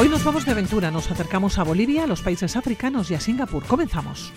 [0.00, 3.20] Hoy nos vamos de aventura, nos acercamos a Bolivia, a los países africanos y a
[3.20, 3.62] Singapur.
[3.66, 4.32] Comenzamos.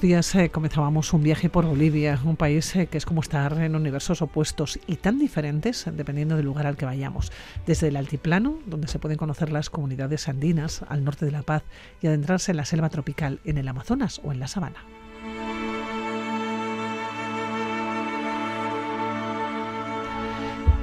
[0.00, 3.76] Días eh, comenzábamos un viaje por Bolivia, un país eh, que es como estar en
[3.76, 7.32] universos opuestos y tan diferentes dependiendo del lugar al que vayamos.
[7.66, 11.64] Desde el altiplano, donde se pueden conocer las comunidades andinas al norte de La Paz,
[12.00, 14.84] y adentrarse en la selva tropical, en el Amazonas o en la sabana.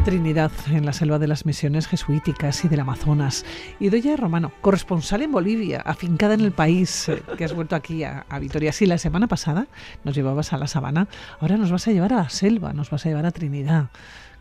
[0.04, 3.46] Trinidad, en la selva de las misiones jesuíticas y del Amazonas.
[3.80, 8.04] Y Doña Romano, corresponsal en Bolivia, afincada en el país, eh, que has vuelto aquí
[8.04, 8.72] a, a, Vitoria.
[8.72, 9.68] Sí, la semana pasada
[10.04, 11.08] nos llevabas a la sabana,
[11.40, 13.90] ahora nos vas a llevar a la selva, nos vas a llevar a Trinidad.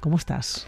[0.00, 0.67] ¿Cómo estás?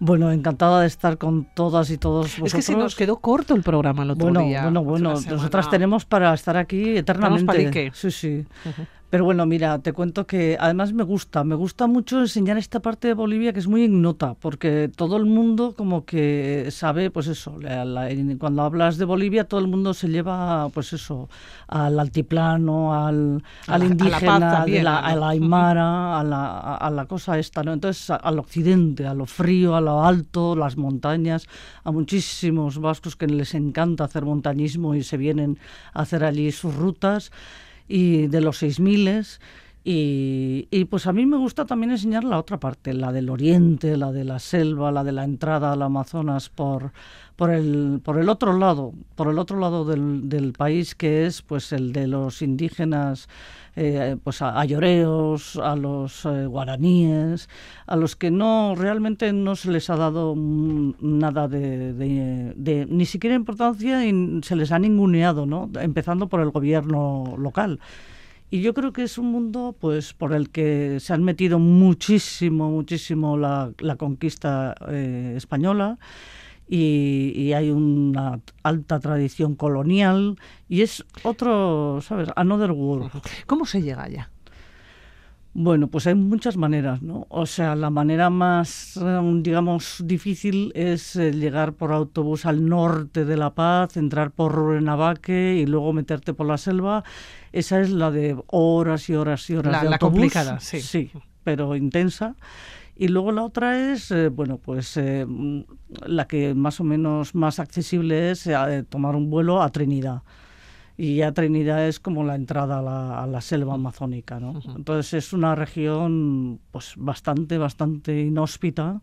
[0.00, 2.46] Bueno, encantada de estar con todas y todos vosotros.
[2.46, 4.62] Es que se nos quedó corto el programa el otro bueno, día.
[4.62, 7.90] Bueno, bueno, nosotras tenemos para estar aquí eternamente.
[7.94, 8.46] Sí, sí.
[8.64, 8.86] Uh -huh.
[9.10, 13.08] Pero bueno, mira, te cuento que además me gusta, me gusta mucho enseñar esta parte
[13.08, 17.58] de Bolivia que es muy ignota, porque todo el mundo como que sabe, pues eso,
[17.58, 21.30] la, la, cuando hablas de Bolivia todo el mundo se lleva, pues eso,
[21.68, 25.06] al altiplano, al, a al la, indígena, a la, también, la, ¿no?
[25.06, 27.72] a la aymara, a la, a la cosa esta, ¿no?
[27.72, 31.46] Entonces al occidente, a lo frío, a lo alto, las montañas,
[31.82, 35.58] a muchísimos vascos que les encanta hacer montañismo y se vienen
[35.94, 37.32] a hacer allí sus rutas
[37.88, 39.24] y de los 6000
[39.84, 43.96] y, y pues a mí me gusta también enseñar la otra parte, la del oriente,
[43.96, 46.92] la de la selva, la de la entrada al Amazonas por,
[47.36, 51.40] por, el, por el otro lado, por el otro lado del, del país que es
[51.40, 53.28] pues el de los indígenas
[53.80, 57.48] eh, pues a, a, lloreos, a los eh, guaraníes,
[57.86, 63.06] a los que no realmente no se les ha dado nada de, de, de, ni
[63.06, 65.70] siquiera importancia y se les ha ninguneado, ¿no?
[65.80, 67.78] empezando por el gobierno local.
[68.50, 72.70] Y yo creo que es un mundo pues por el que se han metido muchísimo,
[72.70, 75.98] muchísimo la, la conquista eh, española.
[76.68, 80.36] Y, y, hay una alta tradición colonial
[80.68, 82.28] y es otro, ¿sabes?
[82.36, 83.10] Another world.
[83.46, 84.30] ¿Cómo se llega allá?
[85.60, 87.26] Bueno, pues hay muchas maneras, ¿no?
[87.30, 93.24] O sea, la manera más, eh, digamos, difícil es eh, llegar por autobús al norte
[93.24, 97.02] de La Paz, entrar por Rurenavaque y luego meterte por la selva.
[97.50, 100.20] Esa es la de horas y horas y horas la, de la autobús.
[100.20, 100.80] complicada, sí.
[100.80, 101.10] Sí,
[101.42, 102.36] pero intensa.
[103.00, 105.24] Y luego la otra es, eh, bueno, pues eh,
[106.04, 110.22] la que más o menos más accesible es eh, tomar un vuelo a Trinidad.
[110.96, 114.50] Y ya Trinidad es como la entrada a la, a la selva amazónica, ¿no?
[114.50, 114.76] Uh -huh.
[114.76, 119.00] Entonces es una región pues bastante, bastante inhóspita.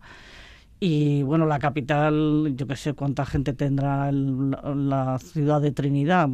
[0.77, 4.51] Y bueno, la capital, yo qué sé cuánta gente tendrá el,
[4.89, 6.27] la ciudad de Trinidad.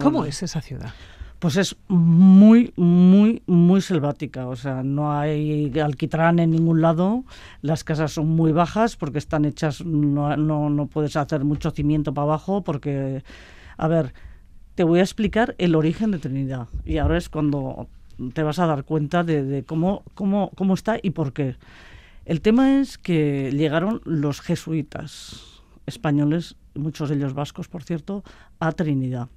[0.00, 0.94] ¿Cómo es esa ciudad?
[1.42, 4.46] Pues es muy, muy, muy selvática.
[4.46, 7.24] O sea, no hay alquitrán en ningún lado.
[7.62, 12.14] Las casas son muy bajas porque están hechas, no, no, no puedes hacer mucho cimiento
[12.14, 13.24] para abajo porque,
[13.76, 14.14] a ver,
[14.76, 16.68] te voy a explicar el origen de Trinidad.
[16.84, 17.88] Y ahora es cuando
[18.34, 21.56] te vas a dar cuenta de, cómo, cómo, cómo está y por qué.
[22.24, 28.22] El tema es que llegaron los jesuitas españoles, muchos de ellos vascos, por cierto,
[28.60, 29.28] a Trinidad.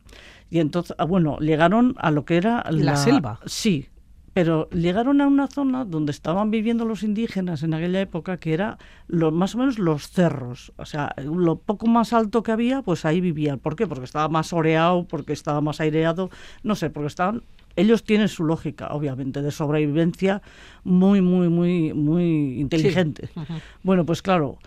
[0.50, 3.40] Y entonces, bueno, llegaron a lo que era la, la selva.
[3.46, 3.90] Sí,
[4.36, 8.78] pero llegaron a una zona donde estaban viviendo los indígenas en aquella época, que era
[9.08, 10.74] lo, más o menos los cerros.
[10.76, 13.60] O sea, lo poco más alto que había, pues ahí vivían.
[13.60, 13.88] ¿Por qué?
[13.88, 16.30] Porque estaba más oreado, porque estaba más aireado,
[16.64, 17.44] no sé, porque estaban
[17.78, 20.42] ellos tienen su lógica, obviamente, de sobrevivencia
[20.84, 23.28] muy, muy, muy, muy inteligente.
[23.34, 23.42] Sí.
[23.84, 24.58] Bueno, pues claro,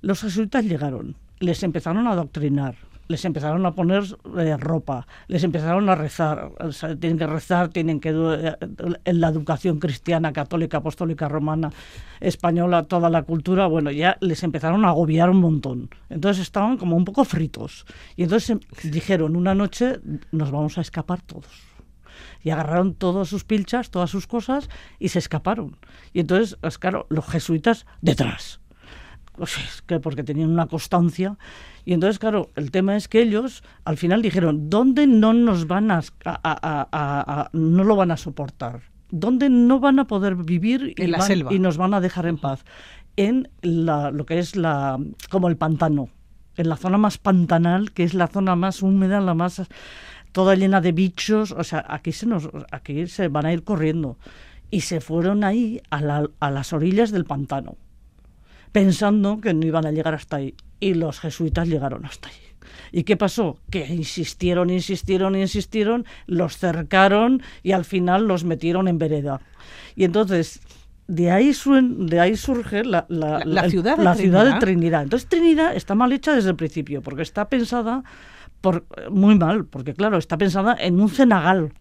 [0.00, 2.76] los jesuitas llegaron, les empezaron a adoctrinar,
[3.08, 4.04] les empezaron a poner
[4.38, 8.56] eh, ropa, les empezaron a rezar, o sea, tienen que rezar, tienen que eh,
[9.04, 11.70] en la educación cristiana, católica, apostólica, romana,
[12.20, 15.90] española, toda la cultura, bueno, ya les empezaron a agobiar un montón.
[16.10, 17.86] Entonces estaban como un poco fritos.
[18.16, 20.00] Y entonces dijeron, una noche
[20.30, 21.68] nos vamos a escapar todos
[22.42, 24.68] y agarraron todas sus pilchas, todas sus cosas
[24.98, 25.76] y se escaparon.
[26.12, 28.60] Y entonces, pues, claro, los jesuitas detrás.
[29.38, 31.38] Pues es que porque tenían una constancia.
[31.84, 35.90] Y entonces, claro, el tema es que ellos al final dijeron, ¿dónde no nos van
[35.90, 38.82] a, a, a, a no lo van a soportar?
[39.10, 41.54] ¿Dónde no van a poder vivir y, En la van- selva.
[41.54, 42.64] y nos van a dejar en paz?
[43.16, 44.98] En la, lo que es la
[45.30, 46.08] como el pantano,
[46.56, 49.62] en la zona más pantanal, que es la zona más húmeda, la más
[50.32, 54.18] toda llena de bichos, o sea, aquí se nos aquí se van a ir corriendo
[54.70, 57.76] y se fueron ahí a, la- a las orillas del pantano,
[58.72, 62.34] pensando que no iban a llegar hasta ahí y los jesuitas llegaron hasta ahí.
[62.92, 63.58] ¿Y qué pasó?
[63.70, 69.40] Que insistieron, insistieron, insistieron, los cercaron y al final los metieron en vereda.
[69.94, 70.60] Y entonces,
[71.06, 74.50] de ahí, suen- de ahí surge la, la- La- la ciudad de la ciudad de
[74.52, 74.60] Trinidad.
[74.60, 75.02] Trinidad.
[75.02, 78.04] Entonces, Trinidad está mal hecha desde el principio, porque está pensada
[78.60, 81.72] por, muy mal, porque claro, está pensada en un cenagal.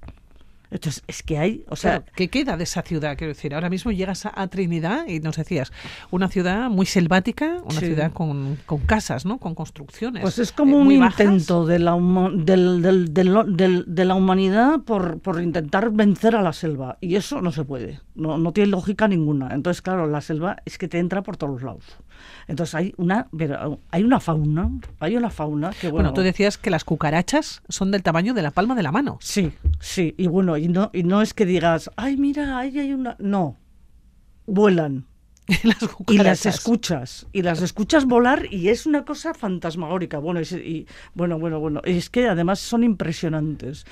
[0.70, 3.18] Entonces, es que hay, o sea, Claro, ¿Qué queda de esa ciudad?
[3.18, 5.72] Quiero decir, ahora mismo llegas a, a Trinidad y nos decías,
[6.12, 7.86] una ciudad muy selvática, una Sí.
[7.88, 9.38] ciudad con, con casas, ¿no?
[9.38, 10.22] Con construcciones.
[10.22, 11.96] Pues es como eh, un intento de la,
[12.34, 16.98] del- del- del- de la humanidad por, por intentar vencer a la selva.
[17.02, 18.02] Y eso no se puede.
[18.16, 19.54] No, no tiene lógica ninguna.
[19.54, 21.86] Entonces, claro, la selva es que te entra por todos lados.
[22.48, 26.58] Entonces hay una, pero hay una fauna, hay una fauna que Bueno, bueno, tú decías
[26.58, 29.18] que las cucarachas son del tamaño de la palma de la mano.
[29.22, 32.94] Sí, sí, y bueno, y no, y no es que digas, ay, mira, ahí hay
[32.94, 33.16] una.
[33.20, 33.58] No,
[34.46, 35.06] vuelan.
[35.64, 35.78] las
[36.10, 40.18] Y las escuchas, y las escuchas volar y es una cosa fantasmagórica.
[40.20, 43.86] Bueno, es- y, bueno, bueno, bueno, es que además son impresionantes.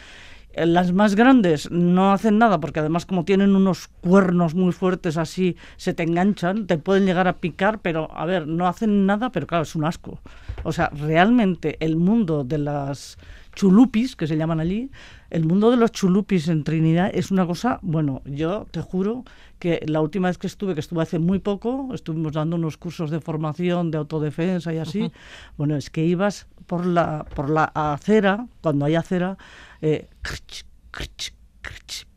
[0.57, 5.57] Las más grandes no hacen nada porque además como tienen unos cuernos muy fuertes así,
[5.75, 9.47] se te enganchan, te pueden llegar a picar, pero a ver, no hacen nada, pero
[9.47, 10.19] claro, es un asco.
[10.63, 13.17] O sea, realmente el mundo de las
[13.55, 14.91] chulupis, que se llaman allí,
[15.29, 19.23] el mundo de los chulupis en Trinidad es una cosa, bueno, yo te juro
[19.59, 23.09] que la última vez que estuve, que estuve hace muy poco, estuvimos dando unos cursos
[23.09, 25.11] de formación, de autodefensa y así,
[25.57, 29.37] bueno, es que ibas por la, por la acera, cuando hay acera,
[29.81, 30.07] eh,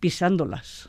[0.00, 0.88] pisándolas.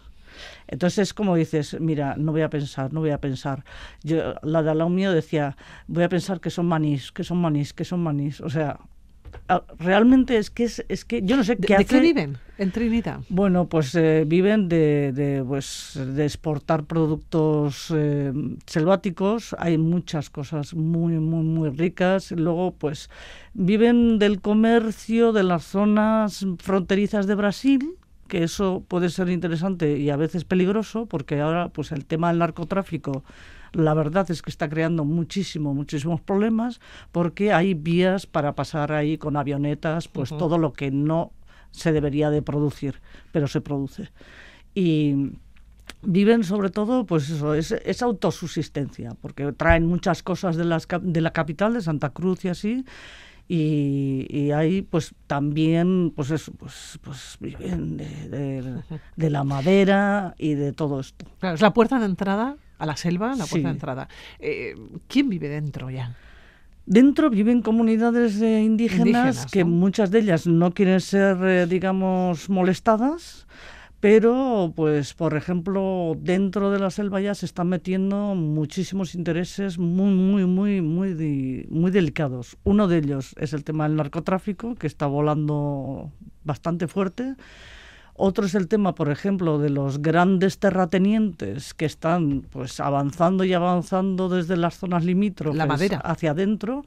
[0.67, 3.63] Entonces, como dices, mira, no voy a pensar, no voy a pensar.
[4.03, 5.57] Yo, la de al lado mío decía,
[5.87, 8.39] voy a pensar que son manís, que son manís, que son manís.
[8.41, 8.79] O sea,
[9.77, 11.85] realmente es que es, es que yo no sé ¿De, qué de hace.
[11.85, 13.21] qué viven en Trinidad?
[13.29, 18.33] Bueno, pues eh, viven de, de, pues, de exportar productos eh,
[18.65, 19.55] selváticos.
[19.59, 22.31] Hay muchas cosas muy, muy, muy ricas.
[22.31, 23.09] Luego, pues,
[23.53, 27.95] viven del comercio de las zonas fronterizas de Brasil,
[28.27, 32.39] que eso puede ser interesante y a veces peligroso, porque ahora, pues, el tema del
[32.39, 33.23] narcotráfico
[33.73, 36.79] la verdad es que está creando muchísimo, muchísimos problemas
[37.11, 41.31] porque hay vías para pasar ahí con avionetas, pues todo lo que no
[41.71, 43.01] se debería de producir,
[43.31, 44.09] pero se produce.
[44.73, 45.33] Y
[46.01, 51.21] viven sobre todo, pues eso, es, es autosubsistencia, porque traen muchas cosas de, las, de
[51.21, 52.85] la capital, de Santa Cruz y así,
[53.47, 58.83] y, y ahí pues también pues eso, pues, pues viven de, de-
[59.15, 61.25] de la madera y de todo esto.
[61.39, 63.61] Claro, es la puerta de entrada a la selva, la puerta Sí.
[63.63, 64.07] de entrada.
[64.39, 64.75] Eh,
[65.07, 66.15] ¿Quién vive dentro ya?
[66.85, 69.69] Dentro viven comunidades eh, indígenas, Indígenas, que ¿no?
[69.69, 73.45] muchas de ellas no quieren ser, eh, digamos, molestadas,
[73.99, 80.13] pero, pues, por ejemplo, dentro de la selva ya se están metiendo muchísimos intereses muy,
[80.15, 82.57] muy, muy, muy, muy delicados.
[82.63, 86.11] Uno de ellos es el tema del narcotráfico, que está volando
[86.45, 87.35] bastante fuerte.
[88.21, 93.53] Otro es el tema, por ejemplo, de los grandes terratenientes que están pues avanzando y
[93.53, 95.99] avanzando desde las zonas limítrofes La madera.
[95.99, 96.83] hacia adentro.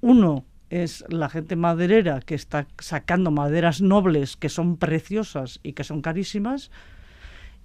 [0.00, 5.84] Uno es la gente maderera que está sacando maderas nobles que son preciosas y que
[5.84, 6.72] son carísimas.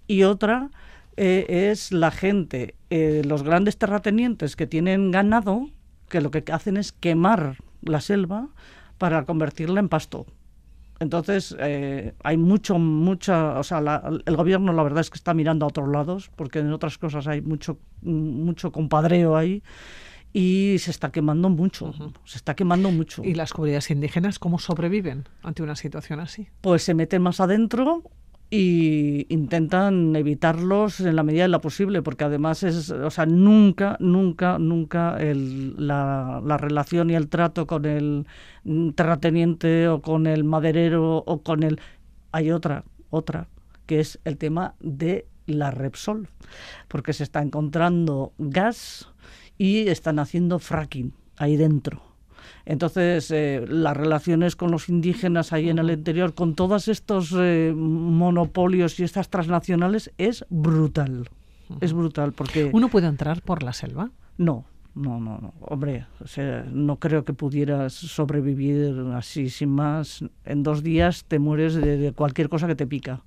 [0.06, 0.70] Y otra
[1.18, 5.72] eh, es la gente, eh, los grandes terratenientes que tienen ganado,
[6.10, 8.50] que lo que hacen es quemar la selva
[9.00, 10.28] para convertirla en pasto.
[11.04, 15.34] Entonces, eh, hay mucho, mucha, o sea, la- el gobierno la verdad es que está
[15.34, 19.62] mirando a otros lados, porque en otras cosas hay mucho, mucho compadreo ahí
[20.34, 21.94] y se está quemando mucho,
[22.26, 23.24] se está quemando mucho.
[23.24, 26.48] ¿Y las comunidades indígenas cómo sobreviven ante una situación así?
[26.62, 28.02] Pues se meten más adentro
[28.56, 33.98] y intentan evitarlos en la medida de lo posible, porque además es, o sea, nunca,
[34.00, 38.28] nunca, nunca el, la, la relación y el trato con el
[38.94, 41.80] terrateniente o con el maderero o con el...
[42.32, 43.48] Hay otra, otra,
[43.88, 46.30] que es el tema de la Repsol,
[46.90, 49.10] porque se está encontrando gas
[49.58, 52.12] y están haciendo fracking ahí dentro.
[52.66, 57.74] Entonces, eh, las relaciones con los indígenas ahí en el interior, con todos estos eh,
[57.76, 61.30] monopolios y estas transnacionales, es brutal.
[61.82, 62.70] Es brutal, porque...
[62.72, 64.12] ¿Uno puede entrar por la selva?
[64.38, 65.54] No, no, no, no.
[65.62, 70.24] Hombre, o sea, no creo que pudieras sobrevivir así sin más.
[70.46, 73.22] En dos días te mueres de, de cualquier cosa que te pica.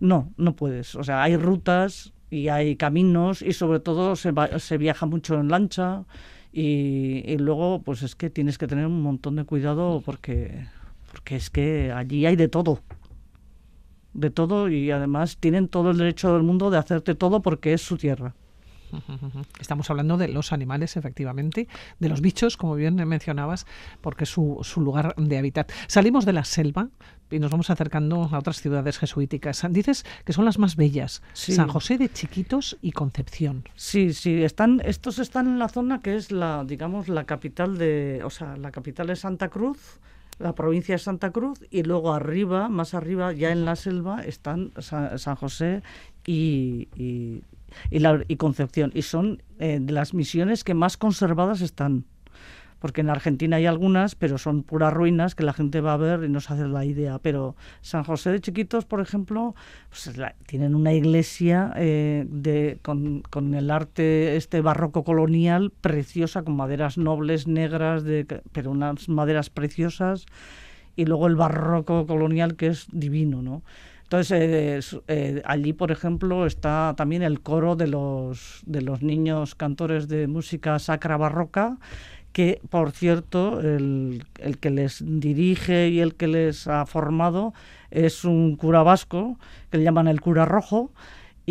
[0.00, 0.94] No, no puedes.
[0.94, 5.48] O sea, hay rutas y hay caminos y sobre todo se, se viaja mucho en
[5.48, 6.04] lancha
[6.60, 10.66] y, luego pues es que tienes que tener un montón de cuidado porque,
[11.12, 12.80] porque es que allí hay de todo.
[14.12, 17.82] De todo y además tienen todo el derecho del mundo de hacerte todo porque es
[17.82, 18.34] su tierra.
[19.60, 21.68] Estamos hablando de los animales, efectivamente,
[21.98, 23.66] de los bichos, como bien mencionabas,
[24.00, 25.70] porque es su, su lugar de hábitat.
[25.86, 26.88] Salimos de la selva
[27.30, 29.64] y nos vamos acercando a otras ciudades jesuíticas.
[29.70, 31.52] Dices que son las más bellas, Sí.
[31.52, 33.64] San José de Chiquitos y Concepción.
[33.74, 38.22] Sí, sí, están, estos están en la zona que es la, digamos, la capital de,
[38.24, 40.00] o sea, la capital es Santa Cruz,
[40.38, 44.70] la provincia de Santa Cruz, y luego arriba, más arriba, ya en la selva, están
[44.78, 45.82] Sa- San José
[46.24, 47.42] y, y,
[47.90, 48.90] y la- y Concepción.
[48.94, 52.04] Y son eh, las misiones que más conservadas están.
[52.80, 56.22] Porque en Argentina hay algunas, pero son puras ruinas que la gente va a ver
[56.22, 57.18] y no se hace la idea.
[57.18, 59.56] Pero San José de Chiquitos, por ejemplo,
[59.88, 60.08] pues
[60.46, 66.98] tienen una iglesia eh, de, con, con el arte este barroco colonial preciosa, con maderas
[66.98, 70.26] nobles, negras, de, pero unas maderas preciosas.
[70.94, 73.62] Y luego el barroco colonial que es divino, ¿no?
[74.08, 79.54] Entonces, eh, eh, allí, por ejemplo, está también el coro de los, de los niños
[79.54, 81.76] cantores de música sacra barroca,
[82.32, 87.52] que, por cierto, el, el que les dirige y el que les ha formado
[87.90, 89.38] es un cura vasco,
[89.70, 90.90] que le llaman el cura rojo,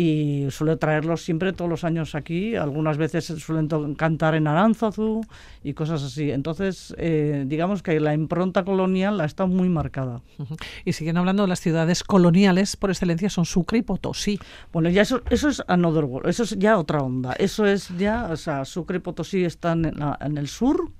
[0.00, 2.54] y suele traerlos siempre todos los años aquí.
[2.54, 5.22] Algunas veces suelen cantar en Aránzazu
[5.64, 6.30] y cosas así.
[6.30, 10.20] Entonces, eh, digamos que la impronta colonial está muy marcada.
[10.38, 10.54] Ujú.
[10.84, 14.38] Y siguen hablando de las ciudades coloniales por excelencia, son Sucre y Potosí.
[14.72, 17.32] Bueno, ya eso, eso es another world, eso es ya otra onda.
[17.32, 20.92] Eso es ya, o sea, Sucre y Potosí están en, la- en el sur.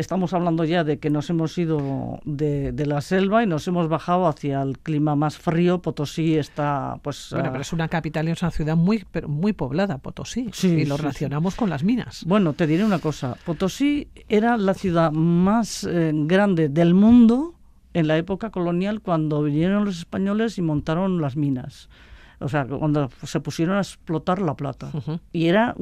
[0.00, 3.86] Estamos hablando ya de que nos hemos ido de, de la selva y nos hemos
[3.86, 5.82] bajado hacia el clima más frío.
[5.82, 7.28] Potosí está, pues.
[7.32, 10.48] Bueno, ah, pero es una capital y es una ciudad muy, pero muy poblada, Potosí.
[10.54, 12.24] Sí, y lo sí, relacionamos con las minas.
[12.26, 13.36] Bueno, te diré una cosa.
[13.44, 17.56] Potosí era la ciudad más eh, grande del mundo
[17.92, 21.90] en la época colonial cuando vinieron los españoles y montaron las minas.
[22.38, 24.90] O sea, cuando se pusieron a explotar la plata.
[24.94, 25.20] Ujú.
[25.30, 25.74] Y era,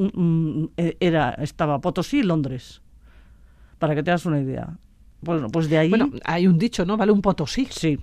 [0.77, 2.83] eh, era estaba Potosí y Londres.
[3.79, 4.77] Para que te hagas una idea.
[5.21, 5.91] Bueno, pues de ahí...
[5.91, 6.97] Bueno, hay un dicho, ¿no?
[6.97, 7.67] Vale un Potosí.
[7.71, 7.99] sí.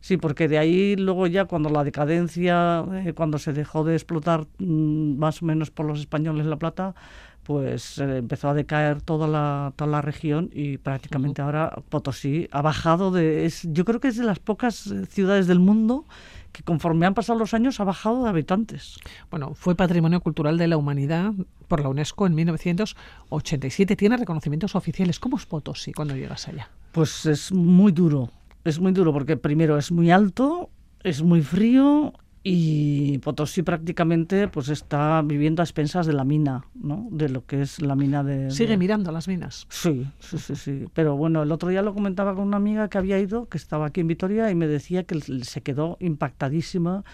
[0.00, 4.46] Sí, porque de ahí luego ya cuando la decadencia, eh, cuando se dejó de explotar
[4.58, 6.94] mm, más o menos por los españoles la plata,
[7.42, 12.62] pues eh, empezó a decaer toda la, toda la región y prácticamente ahora Potosí ha
[12.62, 13.44] bajado de...
[13.44, 16.04] Es, yo creo que es de las pocas eh, ciudades del mundo
[16.52, 18.98] que conforme han pasado los años ha bajado de habitantes.
[19.30, 21.32] Bueno, fue Patrimonio Cultural de la Humanidad
[21.68, 23.96] por la UNESCO en 1987.
[23.96, 25.20] Tiene reconocimientos oficiales.
[25.20, 26.70] ¿Cómo es Potosí cuando llegas allá?
[26.92, 28.30] Pues es muy duro,
[28.64, 30.70] es muy duro porque primero es muy alto,
[31.02, 37.06] es muy frío y Potosí prácticamente pues está viviendo a expensas de la mina, ¿no?
[37.10, 38.50] De lo que es la mina de...
[38.50, 39.66] Sigue de- mirando las minas.
[39.68, 40.84] Sí, sí, sí, sí.
[40.94, 43.86] Pero bueno, el otro día lo comentaba con una amiga que había ido, que estaba
[43.86, 47.04] aquí en Vitoria, y me decía que se quedó impactadísima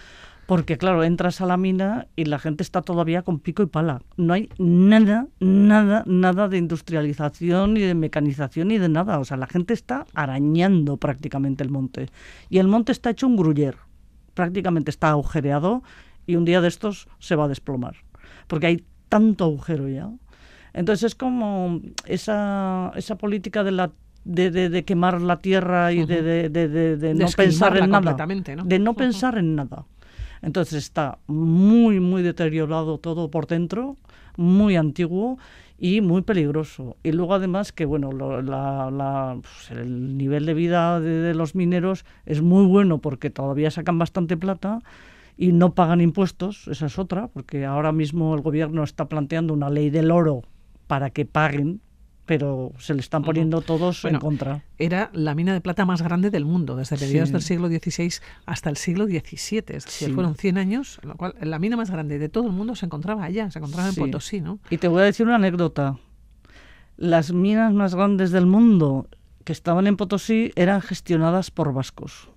[0.45, 4.01] porque, claro, entras a la mina y la gente está todavía con pico y pala.
[4.15, 9.19] No hay nada, nada, nada de industrialización, ni de mecanización, ni de nada.
[9.19, 12.07] O sea, la gente está arañando prácticamente el monte.
[12.49, 13.75] Y el monte está hecho un gruyer.
[14.37, 15.81] Prácticamente está agujereado
[16.27, 17.95] y un día de estos se va a desplomar.
[18.47, 20.11] Porque hay tanto agujero ya.
[20.73, 23.91] Entonces es como esa, esa política de la
[24.25, 28.11] de, de- de quemar la tierra y de, de- no pensar en nada.
[28.63, 29.85] De no pensar en nada.
[30.43, 33.95] Entonces está muy, muy deteriorado todo por dentro,
[34.35, 35.39] muy antiguo
[35.77, 36.97] y muy peligroso.
[37.03, 41.35] Y luego además que, bueno, lo- la- la- pues, el nivel de vida de, de
[41.35, 44.79] los mineros es muy bueno porque todavía sacan bastante plata
[45.37, 49.69] y no pagan impuestos, esa es otra, porque ahora mismo el gobierno está planteando una
[49.69, 50.41] ley del oro
[50.87, 51.81] para que paguen,
[52.27, 54.63] pero se le están poniendo todos Bueno, en contra.
[54.77, 57.33] Era la mina de plata más grande del mundo, desde mediados Sí.
[57.33, 58.13] del siglo XVI
[58.45, 59.63] hasta el siglo XVII.
[59.77, 60.13] Es decir, Sí.
[60.13, 62.85] fueron 100 años, en lo cual la mina más grande de todo el mundo se
[62.85, 63.99] encontraba allá, se encontraba Sí.
[63.99, 64.59] en Potosí, ¿no?
[64.69, 65.97] Y te voy a decir una anécdota.
[66.97, 69.07] Las minas más grandes del mundo
[69.43, 72.29] que estaban en Potosí eran gestionadas por vascos.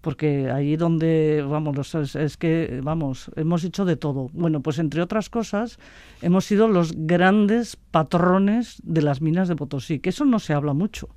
[0.00, 4.30] Porque allí donde, vamos, es, es que, vamos, hemos hecho de todo.
[4.32, 5.78] Bueno, pues entre otras cosas,
[6.22, 10.72] hemos sido los grandes patrones de las minas de Potosí, que eso no se habla
[10.72, 11.08] mucho.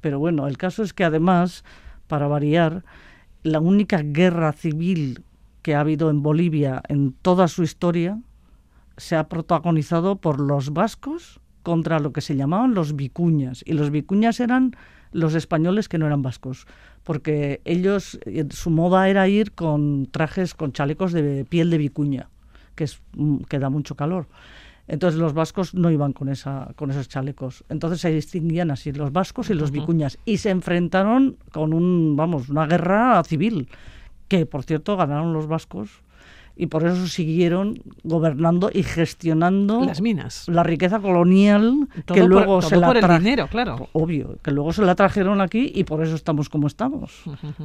[0.00, 1.64] Pero bueno, el caso es que además,
[2.06, 2.84] para variar,
[3.42, 5.24] la única guerra civil
[5.62, 8.20] que ha habido en Bolivia en toda su historia
[8.96, 13.62] se ha protagonizado por los vascos contra lo que se llamaban los vicuñas.
[13.66, 14.76] Y los vicuñas eran
[15.12, 16.66] los españoles que no eran vascos,
[17.08, 22.28] porque ellos, eh, su moda era ir con trajes, con chalecos de piel de vicuña,
[22.74, 24.26] que, es, mm, que da mucho calor.
[24.88, 27.64] Entonces los vascos no iban con, esa, con esos chalecos.
[27.70, 30.18] Entonces se distinguían así los vascos y los vicuñas.
[30.26, 33.70] Y se enfrentaron con un, vamos, una guerra civil,
[34.28, 36.02] que por cierto ganaron los vascos
[36.58, 42.76] y por eso siguieron gobernando y gestionando las minas, la riqueza colonial que luego se
[42.76, 46.16] la por el dinero, claro, obvio, que luego se la trajeron aquí y por eso
[46.16, 47.22] estamos como estamos,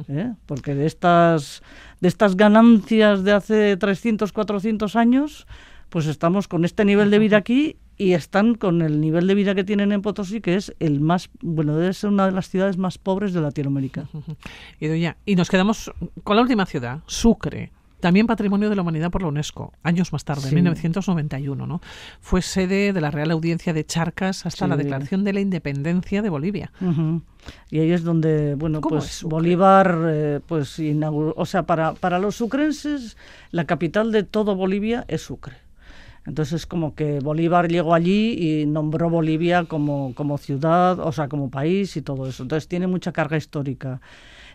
[0.08, 0.32] ¿eh?
[0.46, 1.62] porque de estas
[2.00, 5.48] de estas ganancias de hace 300, 400 años,
[5.88, 9.56] pues estamos con este nivel de vida aquí y están con el nivel de vida
[9.56, 12.76] que tienen en Potosí, que es el más, bueno, debe ser una de las ciudades
[12.76, 14.08] más pobres de Latinoamérica.
[14.80, 14.86] Y,
[15.24, 17.72] y nos quedamos con la última ciudad, Sucre
[18.04, 21.66] también Patrimonio de la Humanidad por la UNESCO, años más tarde, en 1991.
[21.66, 21.80] ¿no?
[22.20, 26.28] Fue sede de la Real Audiencia de Charcas hasta la declaración de la independencia de
[26.28, 26.70] Bolivia.
[27.70, 32.36] Y ahí es donde, bueno, pues Bolívar, eh, pues inauguró, o sea, para, para los
[32.36, 33.16] sucrenses,
[33.52, 35.54] la capital de todo Bolivia es Sucre.
[36.26, 41.48] Entonces, como que Bolívar llegó allí y nombró Bolivia como, como ciudad, o sea, como
[41.48, 42.42] país y todo eso.
[42.42, 44.02] Entonces, tiene mucha carga histórica.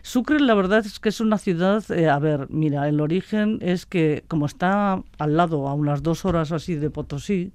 [0.02, 3.86] Sucre, la verdad es que es una ciudad, eh, a ver, mira, el origen es
[3.86, 7.52] que como está al lado, a unas dos horas así de Potosí,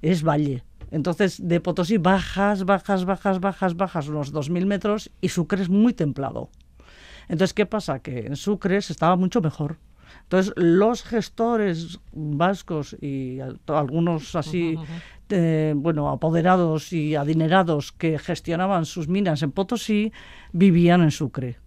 [0.00, 0.64] es valle.
[0.90, 5.94] Entonces, de Potosí bajas, bajas, bajas, bajas, bajas unos 2.000 metros y Sucre es muy
[5.94, 6.50] templado.
[7.28, 8.00] Entonces, ¿qué pasa?
[8.00, 9.78] Que en Sucre se estaba mucho mejor.
[10.24, 14.76] Entonces, los gestores vascos y algunos así,
[15.30, 20.12] eh, bueno, apoderados y adinerados que gestionaban sus minas en Potosí,
[20.52, 21.61] vivían en Sucre.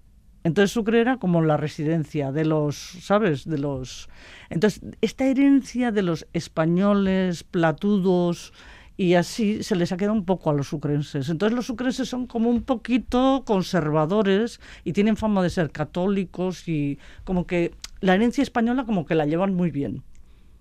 [0.46, 3.46] Entonces Sucre era como la residencia de los, ¿sabes?
[3.46, 4.10] De los.
[4.52, 8.54] Entonces, esta herencia de los españoles, platudos
[8.96, 11.30] y así se les ha quedado un poco a los sucrenses.
[11.30, 17.00] Entonces los sucrenses son como un poquito conservadores y tienen fama de ser católicos y
[17.24, 20.04] como que la herencia española como que la llevan muy bien,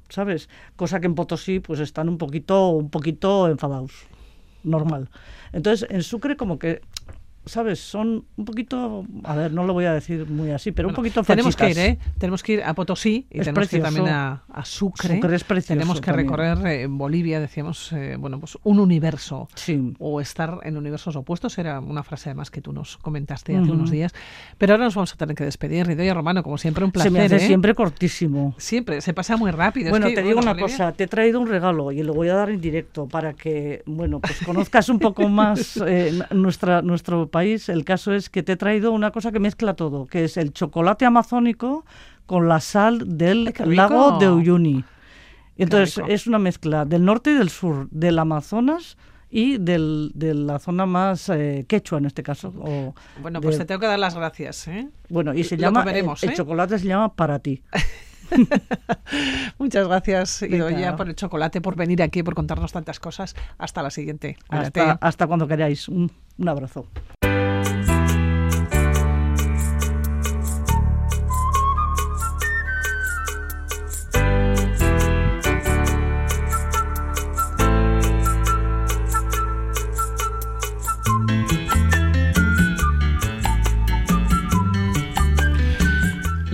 [0.08, 0.48] ¿sabes?
[0.76, 3.92] Cosa que en Potosí pues están un poquito un poquito enfadados.
[4.62, 5.10] Normal.
[5.52, 6.80] Entonces, en Sucre como que
[7.46, 7.80] ¿sabes?
[7.80, 11.22] Son un poquito, a ver, no lo voy a decir muy así, pero un poquito
[11.22, 11.98] Tenemos que ir, ¿eh?
[12.18, 15.20] Tenemos que ir a Potosí y tenemos que ir también a, Sucre.
[15.66, 19.48] tenemos que recorrer eh, Bolivia, decíamos, eh, bueno, pues un universo.
[19.98, 23.90] O estar en universos opuestos, era una frase además que tú nos comentaste hace unos
[23.90, 24.12] días.
[24.58, 25.86] Pero ahora nos vamos a tener que despedir.
[25.86, 27.12] Ridoya Romano, como siempre, un placer.
[27.12, 28.54] Se me hace siempre cortísimo.
[28.58, 29.90] Siempre, se pasa muy rápido.
[29.90, 32.50] Bueno, te digo una cosa, te he traído un regalo y lo voy a dar
[32.50, 35.80] en directo para que, bueno, pues conozcas un poco más
[36.30, 40.06] nuestra, nuestro país, el caso es que te he traído una cosa que mezcla todo,
[40.06, 41.84] que es el chocolate amazónico
[42.26, 44.84] con la sal del lago de Uyuni.
[45.56, 48.96] Entonces es una mezcla del norte y del sur, del Amazonas
[49.30, 52.52] y del, de la zona más eh, quechua en este caso.
[53.20, 54.68] bueno, pues te tengo que dar las gracias.
[54.68, 54.88] ¿eh?
[55.08, 56.34] Bueno, y se llama, el, ¿eh?
[56.34, 57.60] chocolate se llama para ti.
[59.58, 63.34] Muchas gracias, Idoya, por el chocolate, por venir aquí, por contarnos tantas cosas.
[63.58, 64.36] Hasta la siguiente.
[64.48, 65.88] Hasta, hasta, cuando queráis.
[66.38, 66.86] Un abrazo.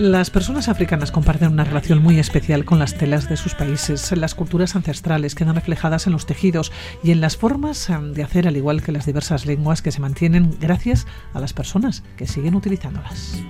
[0.01, 4.11] Las personas africanas comparten una relación muy especial con las telas de sus países.
[4.17, 6.71] Las culturas ancestrales quedan reflejadas en los tejidos
[7.03, 10.01] y en las formas em, de hacer, al igual que las diversas lenguas que se
[10.01, 13.43] mantienen gracias a las personas que siguen utilizándolas.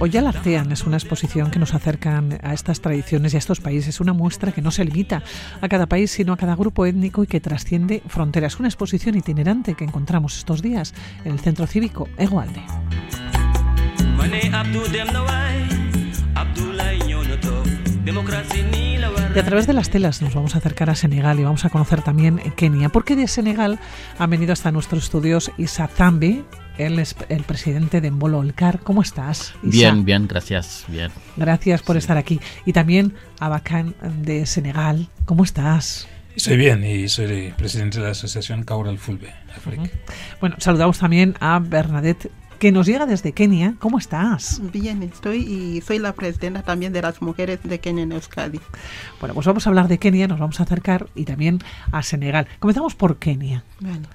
[0.00, 4.14] Artean es una exposición que nos acerca a estas tradiciones y a estos países, una
[4.14, 5.22] muestra que no se limita
[5.60, 8.58] a cada país, sino a cada grupo étnico y que trasciende fronteras.
[8.58, 12.62] Una exposición itinerante que encontramos estos días en el Centro Cívico Egualde.
[19.34, 21.70] Y a través de las telas nos vamos a acercar a Senegal y vamos a
[21.70, 23.78] conocer también Kenia, porque de Senegal
[24.18, 26.44] han venido hasta nuestros estudios Isa Zambi,
[26.78, 28.80] él es el presidente de Mbolo Olcar.
[28.80, 29.54] ¿Cómo estás?
[29.62, 30.84] Bien, bien, gracias.
[30.88, 31.12] Bien.
[31.36, 32.40] Gracias por estar aquí.
[32.64, 35.08] Y también Abacan de Senegal.
[35.26, 36.08] ¿Cómo estás?
[36.36, 39.32] Soy bien y soy presidente de la asociación Caural Fulbe,
[40.40, 43.74] Bueno, saludamos también a Bernadette que nos llega desde Kenia.
[43.78, 44.60] ¿Cómo estás?
[44.70, 48.60] Bien, estoy y soy la presidenta también de las mujeres de Kenia en Euskadi.
[49.18, 52.46] Bueno, pues vamos a hablar de Kenia, nos vamos a acercar y también a Senegal.
[52.58, 53.64] Comenzamos por Kenia.
[53.80, 54.06] Bueno.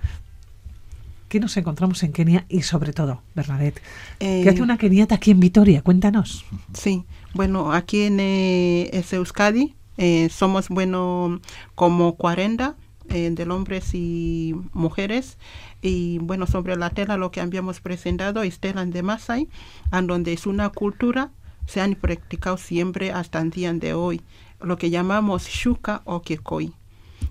[1.28, 3.82] ¿Qué nos encontramos en Kenia y sobre todo, Bernadette?
[4.20, 5.82] ¿Qué hace eh, una keniata aquí en Vitoria?
[5.82, 6.46] Cuéntanos.
[6.72, 7.04] Sí,
[7.34, 11.40] bueno, aquí en eh, Euskadi, Eh, somos, bueno,
[11.74, 12.76] como 40
[13.10, 15.38] eh, de hombres y mujeres.
[15.82, 19.48] Y bueno, sobre la tela lo que habíamos presentado es tela de Masai,
[19.92, 21.32] en donde es una cultura
[21.66, 24.22] se han practicado siempre hasta el día de hoy,
[24.62, 26.74] lo que llamamos shuka o kekoi.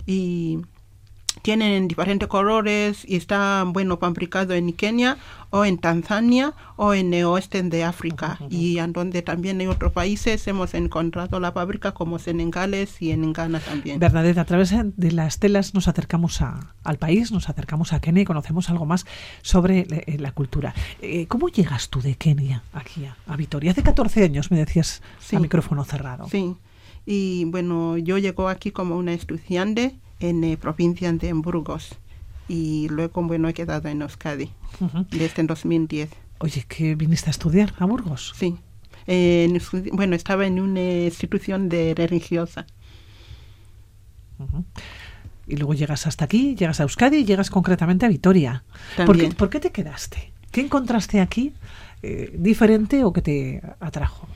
[0.06, 0.58] Y
[1.42, 5.18] tienen diferentes colores y está bueno fabricado en Kenia
[5.50, 9.92] o en Tanzania o en el oeste de África y en donde también en otros
[9.92, 14.00] países hemos encontrado la fábrica como Senegales y en Ghana también.
[14.00, 18.22] Bernadette, a través de las telas nos acercamos a, al país, nos acercamos a Kenia
[18.22, 19.06] y conocemos algo más
[19.42, 20.74] sobre eh, la cultura.
[21.00, 23.72] Eh, ¿Cómo llegas tú de Kenia aquí a, Vitoria?
[23.72, 26.28] Hace 14 años me decías a micrófono cerrado.
[26.28, 26.56] Sí,
[27.06, 31.96] y bueno, yo llego aquí como una estudiante en la eh, provincia de Burgos
[32.48, 34.50] y luego bueno he quedado en Euskadi
[35.10, 36.10] desde el 2010.
[36.38, 38.32] Oye, ¿qué viniste a estudiar a Burgos?
[38.36, 38.56] Sí,
[39.92, 42.66] bueno, estaba en una institución de religiosa.
[45.46, 48.64] Y luego llegas hasta aquí, llegas a Euskadi y llegas concretamente a Vitoria.
[49.04, 50.32] ¿Por qué, ¿Por qué, te quedaste?
[50.50, 51.52] ¿Qué encontraste aquí
[52.02, 54.26] eh, diferente o que te atrajo?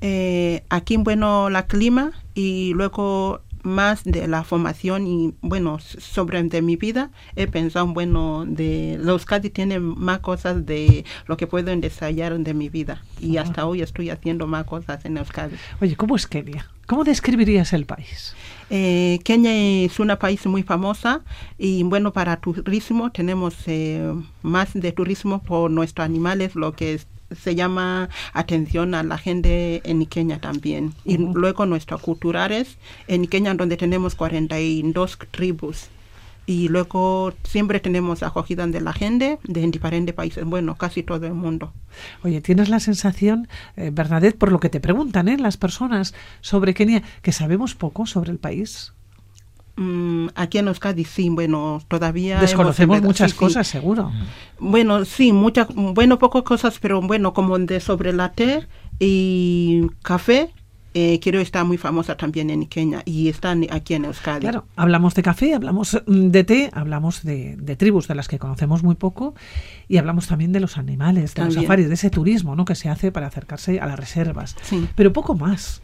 [0.00, 6.62] Eh, aquí, bueno, la clima y luego más de la formación y bueno sobre de
[6.62, 12.38] mi vida he pensado bueno de los tienen más cosas de lo que puedo ensayar
[12.38, 15.56] de mi vida y hasta hoy estoy haciendo más cosas en Euskadi.
[15.80, 16.68] Oye, ¿cómo es Kenia?
[16.86, 18.34] ¿Cómo describirías el país?
[18.70, 21.22] Eh, Kenia es un país muy famosa
[21.58, 27.06] y bueno para turismo tenemos eh, más de turismo por nuestros animales lo que es
[27.40, 30.94] se llama atención a la gente en Kenia también.
[31.04, 32.76] Y luego nuestros culturales
[33.08, 35.88] en Kenia donde tenemos 42 tribus.
[36.44, 41.34] Y luego siempre tenemos acogida de la gente de diferentes países, bueno, casi todo el
[41.34, 41.72] mundo.
[42.24, 45.38] Oye, ¿tienes la sensación, eh, Bernadette, por lo que te preguntan ¿eh?
[45.38, 48.92] las personas sobre Kenia, que sabemos poco sobre el país?
[49.76, 52.40] Mm, aquí en Euskadi sí, bueno, todavía...
[52.40, 54.12] Desconocemos muchas cosas, seguro.
[54.58, 58.66] Bueno, sí, muchas, bueno, pocas cosas, pero bueno, como de sobre la té
[58.98, 60.50] y café,
[60.94, 64.40] eh, quiero estar muy famosa también en Kenia y están aquí en Euskadi.
[64.40, 68.82] Claro, hablamos de café, hablamos mm, de té, hablamos de, tribus de las que conocemos
[68.82, 69.34] muy poco
[69.88, 72.66] y hablamos también de los animales, de los safaris, de ese turismo ¿no?
[72.66, 74.54] que se hace para acercarse a las reservas.
[74.94, 75.80] Pero poco más.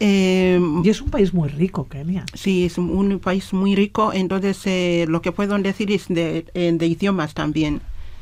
[0.00, 2.24] Eh, y es un país muy rico, Kenia.
[2.34, 4.12] Sí, es un, país muy rico.
[4.12, 7.80] Entonces, eh, lo que puedo decir es de, eh, de idiomas también.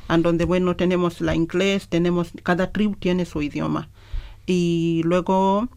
[0.09, 3.89] En donde, bueno, tenemos la inglés, tenemos, cada tribu tiene su idioma.
[4.45, 5.69] Y luego,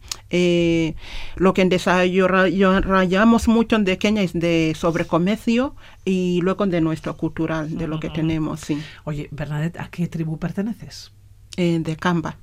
[1.36, 7.78] lo que desarrollamos mucho de Kenia es de sobre comercio y luego de nuestro cultural,
[7.78, 8.82] de lo que tenemos, sí.
[9.04, 11.12] Oye, Bernadette, ¿a qué tribu perteneces?
[11.56, 12.36] de Camba.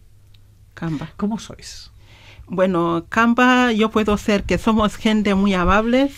[0.74, 1.12] Camba.
[1.18, 1.92] ¿Cómo sois?
[2.54, 6.13] Bueno, Campa, yo puedo ser que somos gente muy amables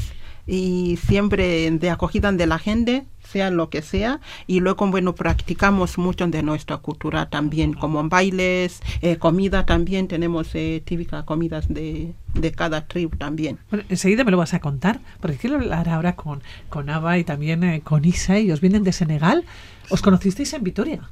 [0.46, 5.98] y siempre de acogida de la gente, sea lo que sea, y luego, bueno, practicamos
[5.98, 12.14] mucho de nuestra cultura también, como bailes, eh, comida también, tenemos eh, típicas comidas de,
[12.34, 13.58] de, cada tribu también.
[13.70, 17.24] Bueno, enseguida me lo vas a contar, porque quiero hablar ahora con, con Ava y
[17.24, 19.46] también eh, con Isa, ellos vienen de Senegal.
[19.90, 21.10] ¿Os conocisteis en Vitoria?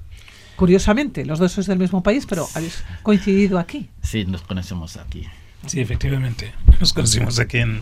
[0.63, 3.89] Curiosamente, los dos sois del mismo país, pero habéis coincidido aquí.
[4.01, 5.27] Sí, nos conocemos aquí.
[5.67, 6.53] Sí, efectivamente.
[6.79, 7.81] Nos conocimos aquí en,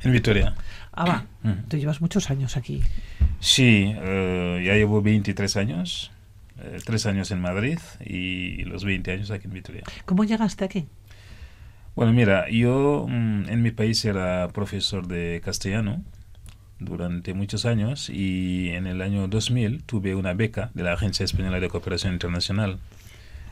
[0.00, 0.54] en Vitoria.
[0.92, 1.26] Ah, va.
[1.68, 2.80] Tú llevas muchos años aquí.
[3.38, 6.10] Sí, eh, ya llevo 23 años.
[6.58, 9.82] Eh, tres años en Madrid y los 20 años aquí en Vitoria.
[10.06, 10.86] ¿Cómo llegaste aquí?
[11.94, 16.02] Bueno, mira, yo mm, en mi país era profesor de castellano
[16.84, 21.60] durante muchos años y en el año 2000 tuve una beca de la Agencia Española
[21.60, 22.78] de Cooperación Internacional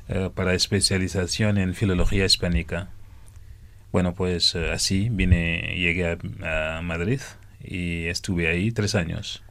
[0.08, 2.90] eh, para especialización en filología hispánica.
[3.92, 7.20] Bueno, pues eh, así vine, llegué a, Madrid
[7.62, 9.42] y estuve ahí tres años.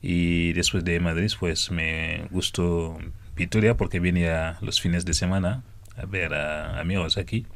[0.00, 2.98] Y después de Madrid, pues me gustó
[3.36, 5.62] Vitoria porque venía los fines de semana
[5.96, 7.46] a ver a amigos aquí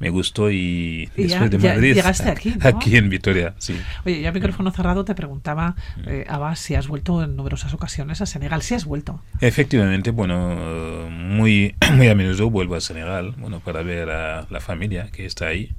[0.00, 3.78] me gustó y, después de Madrid llegaste aquí, aquí en Vitoria sí.
[4.04, 6.08] Oye ya micrófono cerrado te preguntaba mm.
[6.08, 8.62] eh, Abba si has vuelto en numerosas ocasiones a Senegal.
[8.62, 9.22] Si has vuelto.
[9.40, 15.10] Efectivamente bueno muy muy a menudo vuelvo a Senegal bueno para ver a la familia
[15.12, 15.70] que está ahí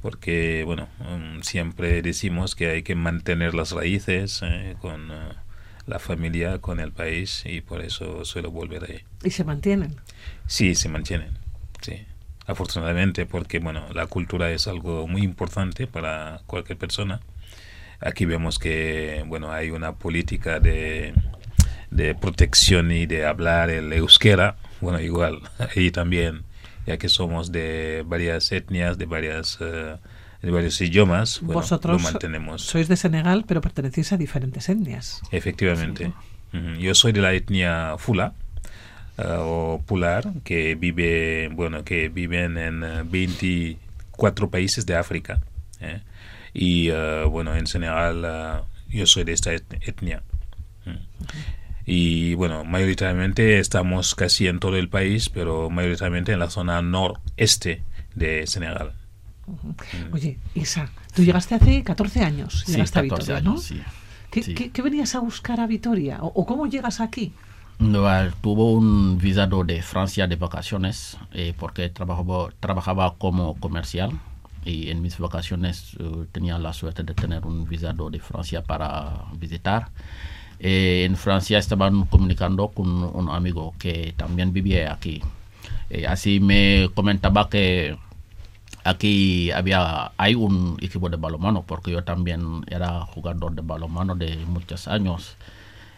[0.00, 5.34] porque bueno um, siempre decimos que hay que mantener las raíces eh, con uh,
[5.86, 9.00] la familia con el país y por eso suelo volver ahí.
[9.22, 9.96] Y se mantienen
[10.46, 11.36] sí se mantienen
[11.82, 12.06] sí
[12.50, 17.20] afortunadamente, porque bueno, la cultura es algo muy importante para cualquier persona.
[18.00, 21.14] Aquí vemos que bueno, hay una política de,
[21.90, 25.40] de protección y de hablar el euskera, bueno, igual,
[25.76, 26.42] ahí también,
[26.86, 29.96] ya que somos de varias etnias, de varias eh,
[30.42, 32.62] de varios idiomas, bueno, Vosotros lo mantenemos.
[32.62, 35.20] sois de Senegal, pero pertenecéis a diferentes etnias.
[35.30, 36.12] Efectivamente.
[36.78, 38.32] Yo soy de la etnia Fula
[39.38, 45.40] o Pular, que vive, bueno, que viven en eh, 24 países de África.
[45.80, 46.00] ¿eh?
[46.54, 50.22] Y eh, bueno, en Senegal eh, yo soy de esta et- etnia.
[50.84, 50.90] Mm.
[51.86, 57.82] Y bueno, mayoritariamente estamos casi en todo el país, pero mayoritariamente en la zona noreste
[58.14, 58.92] de Senegal.
[60.12, 63.58] Oye, Isa, tú llegaste hace 14 años, Sí, llegaste a 14 Vitoria, ¿no?
[63.58, 63.80] sí.
[64.30, 64.54] ¿Qué, Sí.
[64.54, 66.18] qué- qué venías a buscar a Vitoria?
[66.22, 67.32] ¿O, o cómo llegas aquí?
[67.80, 74.10] Tuvo un visado de Francia de vacaciones eh, porque trabajaba, trabajaba como comercial
[74.66, 79.24] y en mis vacaciones eh, tenía la suerte de tener un visado de Francia para
[79.38, 79.88] visitar.
[80.58, 85.22] Eh, en Francia estaban comunicando con un amigo que también vivía aquí.
[86.06, 87.96] Así me comentaba que
[88.84, 94.36] aquí había hay un equipo de balonmano porque yo también era jugador de balonmano de
[94.44, 95.38] muchos años.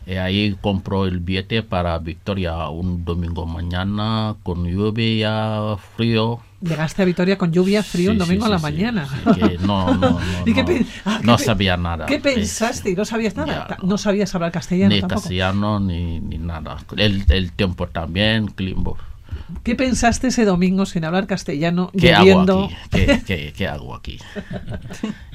[0.07, 6.41] Y ahí compró el billete para Victoria un domingo mañana con lluvia, frío.
[6.61, 9.07] Llegaste a Vitoria con lluvia, frío, un Sí, sí, domingo a sí, la sí, mañana.
[9.07, 10.65] sí, que no, no, no, ¿Y qué
[11.05, 12.07] ah, qué no pe- sabía nada.
[12.07, 12.91] ¿Qué Eh, pensaste?
[12.91, 13.67] ¿Y no sabías nada?
[13.69, 15.21] Ya, no sabías hablar castellano ni tampoco.
[15.23, 16.77] castellano ni, ni nada.
[16.97, 18.93] El, el tiempo también, clima.
[19.63, 22.65] ¿Qué pensaste ese domingo sin hablar castellano, ¿Qué hago lloviendo?
[22.67, 22.77] aquí?
[22.91, 24.19] ¿Qué, qué, qué hago aquí?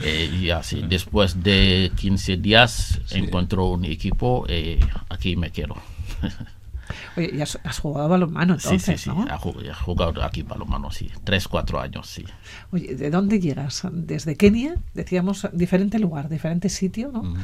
[0.01, 5.75] Eh, y así, después de 15 días encuentro un equipo, eh, aquí me quiero.
[7.17, 9.25] Oye, y has, has jugado balonmano Sí, entonces, sí, sí, ¿no?
[9.27, 12.23] he jug- he jugado aquí balonmano, sí, 3, 4 años, sí.
[12.71, 13.81] Oye, ¿de dónde llegas?
[13.91, 14.75] ¿Desde Kenia?
[14.93, 17.35] Decíamos, diferente lugar, diferente sitio, ¿no?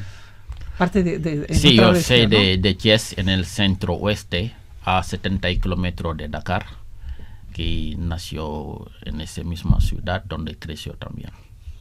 [0.77, 2.29] Parte de, de- Sí, yo soy ¿no?
[2.29, 4.53] de, de Thiès, en el centro oeste,
[4.83, 6.65] a 70 kilómetros de Dakar,
[7.53, 11.31] que nació en esa misma ciudad donde creció también.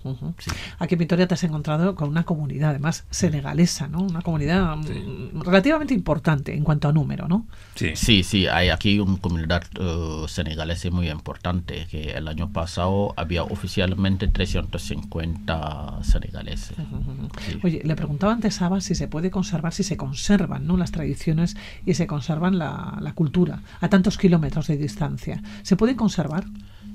[0.05, 0.35] Ujú.
[0.39, 0.51] Sí.
[0.79, 4.03] Aquí en Vitoria te has encontrado con una comunidad, además, senegalesa, ¿no?
[4.03, 7.47] Una comunidad mm, relativamente importante en cuanto a número, ¿no?
[7.75, 7.93] Sí.
[7.95, 13.45] Sí, sí, hay aquí una comunidad eh, senegalesa muy importante, que el año pasado había
[13.45, 16.77] oficialmente 350 senegaleses.
[17.47, 17.59] Sí.
[17.63, 20.77] Oye, le preguntaba antes a Aba si se puede conservar, si se conservan ¿no?
[20.77, 25.43] las tradiciones y se conservan la, la cultura a tantos kilómetros de distancia.
[25.63, 26.45] ¿Se puede conservar?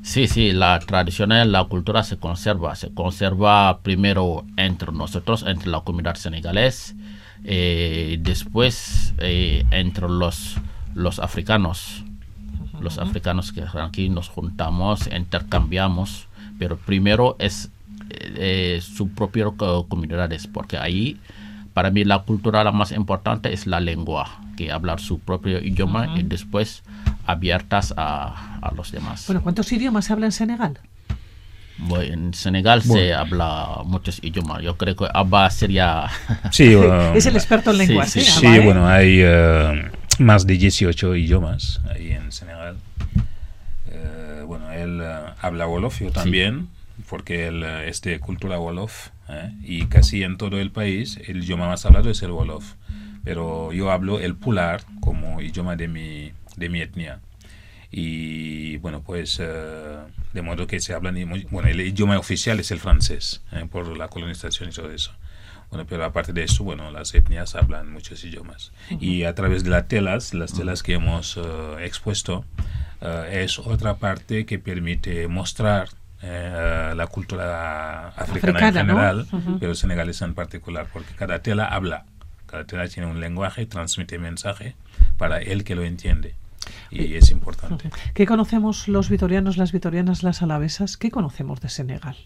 [0.02, 2.76] Sí, sí, la tradición y la cultura se conserva.
[2.76, 6.96] Se conserva primero entre nosotros, entre la comunidad senegalés,
[7.44, 10.56] eh, después eh, entre los,
[10.96, 12.04] los africanos.
[12.80, 16.28] Los africanos que aquí nos juntamos, intercambiamos,
[16.60, 17.72] pero primero es
[18.10, 21.18] eh, su propia co- comunidades, porque ahí
[21.74, 26.14] para mí la cultura la más importante es la lengua, que hablar su propio idioma
[26.18, 26.84] y después
[27.28, 29.26] abiertas a, a los demás.
[29.28, 30.80] Bueno, ¿cuántos idiomas se habla en Senegal?
[31.80, 34.64] Bueno, en Senegal se habla muchos idiomas.
[34.64, 36.08] Yo creo que Abba sería...
[36.52, 38.10] Sí, um, es el experto en sí, lenguas.
[38.10, 38.60] sí, ¿eh, Sí, Aba, eh?
[38.66, 42.78] bueno, hay eh, más de 18 idiomas ahí en Senegal.
[43.92, 46.68] Eh, bueno, él eh, habla Wolof, yo también,
[47.10, 49.10] porque él es de cultura Wolof.
[49.30, 49.52] ¿eh?
[49.64, 52.74] Y casi en todo el país el idioma más hablado es el Wolof.
[53.24, 57.22] Pero yo hablo el Pular como idioma de mi, de mi etnia.
[57.90, 59.98] Y bueno, pues eh,
[60.34, 61.16] de modo que se hablan,
[61.50, 63.66] bueno, el idioma oficial es el francés, ¿eh?
[63.72, 65.14] por la colonización y todo eso.
[65.70, 68.72] Bueno, pero aparte de eso, bueno, las etnias hablan muchos idiomas.
[69.00, 71.42] Y a través de las telas, las telas que hemos eh,
[71.86, 72.46] expuesto,
[73.32, 75.90] es otra parte que permite mostrar
[76.22, 78.94] eh, la cultura africana, Africana, en ¿no?
[78.94, 79.28] general,
[79.60, 82.06] pero senegalesa en particular, porque cada tela habla,
[82.48, 84.76] cada tela tiene un lenguaje, transmite mensaje
[85.18, 86.34] para el que lo entiende.
[86.92, 87.90] Y es importante.
[88.14, 90.98] ¿Qué conocemos los vitorianos, las vitorianas, las alavesas?
[90.98, 92.18] ¿Qué conocemos de Senegal?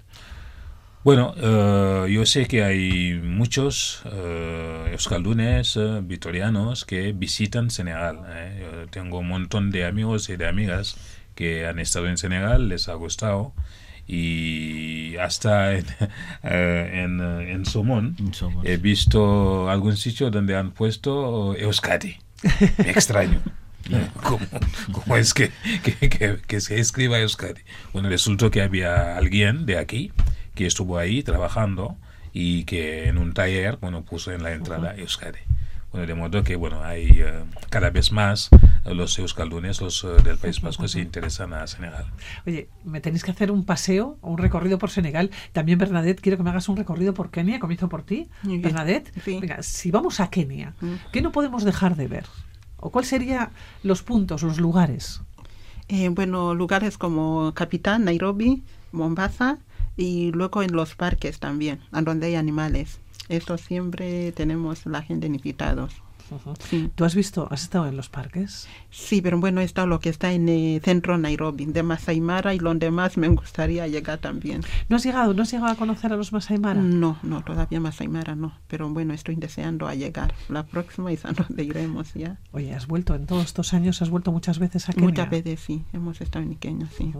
[1.04, 8.20] Bueno, eh, yo sé que hay muchos eh, euskaldunes, eh, vitorianos que visitan Senegal.
[8.30, 8.84] eh.
[8.84, 10.96] Yo tengo un montón de amigos y de amigas
[11.34, 13.54] que han estado en Senegal, les ha gustado.
[14.08, 15.86] Y hasta en,
[16.44, 18.68] eh, en, eh, en Somón En Somón.
[18.68, 22.18] he visto algún sitio donde han puesto Euskadi.
[22.78, 23.42] Me extraño.
[24.24, 24.40] ¿Cómo,
[24.92, 25.52] cómo es que,
[25.84, 27.62] que, que- que se escriba Euskadi?
[27.94, 30.12] Bueno, resultó que había alguien de aquí
[30.56, 31.96] que estuvo ahí trabajando
[32.34, 35.40] y que en un taller, bueno, puso en la entrada Euskadi.
[35.92, 38.50] Bueno, de modo que, bueno, hay eh, cada vez más
[38.86, 42.06] los euskaldunes, los eh, del País Vasco, se interesan a Senegal.
[42.48, 45.32] Oye, me tenéis que hacer un paseo o un recorrido por Senegal.
[45.52, 47.60] También, Bernadette, quiero que me hagas un recorrido por Kenia.
[47.60, 48.30] Comienzo por ti.
[48.44, 49.40] Bernadette, Sí.
[49.42, 50.74] venga, si vamos a Kenia.
[51.12, 52.26] ¿qué no podemos dejar de ver?
[52.82, 53.50] ¿O cuáles serían
[53.84, 55.22] los puntos, los lugares?
[55.88, 59.60] Eh, bueno, lugares como Capitán, Nairobi, Mombasa,
[59.96, 63.00] y luego en los parques también, a donde hay animales.
[63.30, 65.94] Eso siempre tenemos la gente invitados.
[66.96, 68.68] ¿Tú has visto, has estado en los parques?
[68.90, 72.60] Sí, pero bueno, está lo que está en el centro Nairobi, de Masai Mara y
[72.60, 74.62] los demás me gustaría llegar también.
[74.90, 76.82] ¿No has llegado, no has llegado a conocer a los Masai Mara?
[76.82, 80.34] No, no, todavía Masai Mara no, pero bueno, estoy deseando a llegar.
[80.50, 82.40] La próxima es a donde iremos ya.
[82.52, 85.10] Oye, has vuelto en todos estos años, has vuelto muchas veces a Kenia.
[85.10, 87.14] Muchas veces sí, hemos estado en Kenia, sí.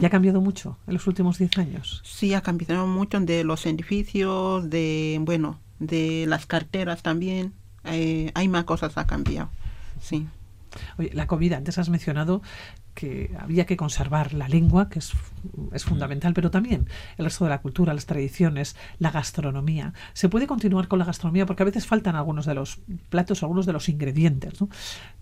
[0.00, 2.02] ¿Y ha cambiado mucho en los últimos 10 años?
[2.04, 7.52] Sí, ha cambiado mucho de los edificios, de, bueno, de las carteras también
[7.86, 9.50] eh, hay más cosas ha cambiado.
[10.00, 10.26] Sí.
[10.98, 12.42] Oye, la comida, antes has mencionado
[12.94, 15.12] que había que conservar la lengua, que es,
[15.72, 19.92] es, fundamental, pero también el resto de la cultura, las tradiciones, la gastronomía.
[20.14, 23.66] Se puede continuar con la gastronomía porque a veces faltan algunos de los platos, algunos
[23.66, 24.60] de los ingredientes.
[24.60, 24.70] ¿no?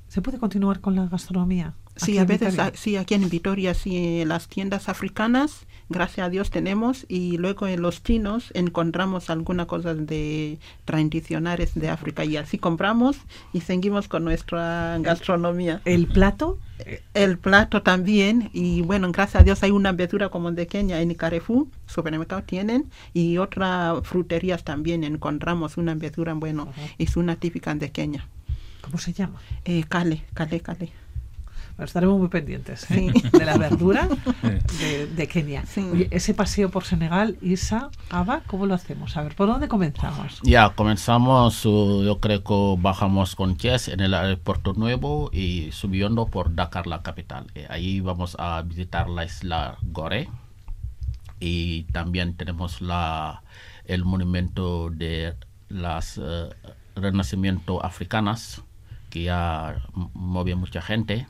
[0.08, 1.74] ¿Se puede continuar con la gastronomía?
[1.96, 6.50] Sí, a veces, sí, aquí en Vitoria, sí, en las tiendas africanas, gracias a Dios
[6.50, 12.58] tenemos, y luego en los chinos encontramos algunas cosas de tradicionales de África, y así
[12.58, 13.16] compramos
[13.52, 15.80] y seguimos con nuestra gastronomía.
[15.84, 16.58] ¿El plato?
[17.14, 21.14] El plato también, y bueno, gracias a Dios hay una verdura como de Kenia en
[21.14, 27.90] Carrefour, supermercado tienen, y otras fruterías también encontramos una verdura, bueno, es una típica de
[27.90, 28.26] Kenia.
[28.80, 29.40] ¿Cómo se llama?
[29.64, 31.03] Eh, cale, cale, cale.
[31.76, 33.12] Bueno, estaremos muy pendientes ¿eh?
[33.32, 34.08] de la verdura
[34.78, 35.64] de, de Kenia.
[35.92, 39.16] Oye, ese paseo por Senegal, Isa, Aba, ¿cómo lo hacemos?
[39.16, 40.40] A ver, ¿por dónde comenzamos?
[40.44, 46.26] Ya, comenzamos, uh, yo creo que bajamos con Chess en el aeropuerto nuevo y subiendo
[46.26, 47.46] por Dakar, la capital.
[47.56, 50.30] Eh, ahí vamos a visitar la isla Gore
[51.40, 53.42] y también tenemos la,
[53.84, 55.34] el monumento de
[55.68, 56.50] las uh,
[56.94, 58.62] renacimiento africanas
[59.10, 59.82] que ya
[60.14, 61.26] mueve mucha gente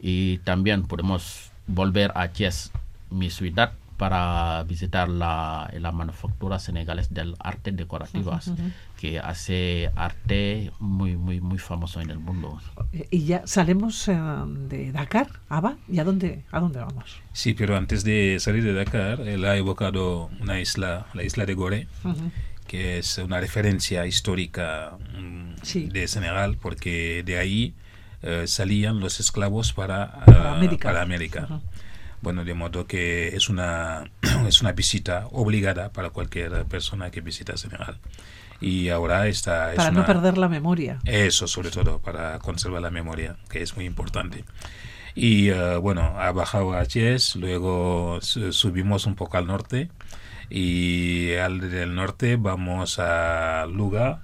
[0.00, 2.70] y también podemos volver a Chies,
[3.10, 8.72] mi ciudad, para visitar la, la manufactura senegales del arte decorativas, uh -huh.
[9.00, 12.60] que hace arte muy, muy, muy famoso en el mundo.
[13.10, 17.20] Y ya salimos uh, de Dakar, Aba, ¿y a dónde, a dónde vamos?
[17.32, 21.54] Sí, pero antes de salir de Dakar, él ha evocado una isla, la isla de
[21.54, 22.30] Gore, uh -huh.
[22.66, 25.86] que es una referencia histórica um, sí.
[25.86, 27.74] de Senegal, porque de ahí
[28.24, 30.88] uh, salían los esclavos para, para América.
[30.88, 31.46] Para América.
[31.48, 31.60] -huh.
[32.24, 34.10] Bueno, de modo que es una,
[34.48, 37.98] es una visita obligada para cualquier persona que visita Senegal.
[38.62, 39.72] Y ahora está...
[39.76, 41.00] Para es no una, perder la memoria.
[41.04, 44.44] Eso, sobre todo, para conservar la memoria, que es muy importante.
[45.14, 49.90] Y uh, bueno, ha bajado a Chies, luego subimos un poco al norte
[50.48, 54.22] y al del norte vamos a Luga,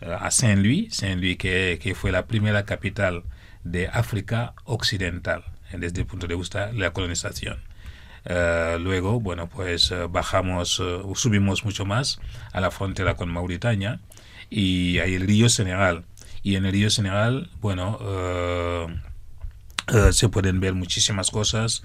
[0.00, 3.24] a Saint-Louis, Saint-Louis que, que fue la primera capital
[3.64, 7.58] de África Occidental desde el punto de vista de la colonización.
[8.26, 12.20] Uh, luego, bueno, pues uh, bajamos, uh, subimos mucho más
[12.52, 14.00] a la frontera con Mauritania
[14.50, 16.04] y hay el río Senegal.
[16.42, 17.98] Y en el río Senegal, bueno,
[20.12, 21.82] se pueden ver muchísimas cosas,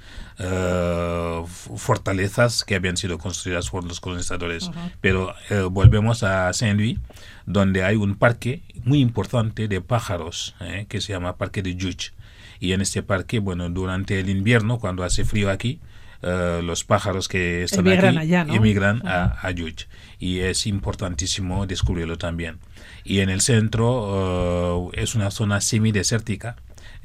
[1.76, 4.70] fortalezas que habían sido construidas por los colonizadores.
[4.70, 4.91] -huh.
[5.02, 5.34] Pero
[5.72, 7.00] volvemos a Saint-Louis,
[7.46, 12.12] donde hay un parque muy importante de pájaros, eh, que se llama Parque de Juch
[12.60, 15.80] y en este parque, bueno, durante el invierno, cuando hace frío aquí,
[16.24, 18.56] uh, los pájaros que están emigran aquí allá, ¿no?
[18.56, 19.38] emigran uh -huh.
[19.41, 19.88] a, a Yuch.
[20.20, 22.58] Y es importantísimo descubrirlo también.
[23.04, 26.56] Y en el centro uh, es una zona semidesértica.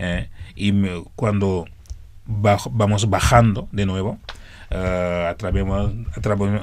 [0.00, 1.66] Eh, y me, cuando
[2.24, 4.18] bajo, vamos bajando de nuevo,
[4.72, 5.90] Uh, atravesamos,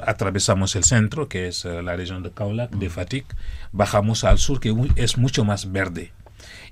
[0.06, 3.26] atravesamos el centro, que es uh, la región de Kaolack, de Fatik,
[3.70, 6.10] bajamos al sur, que es mucho más verde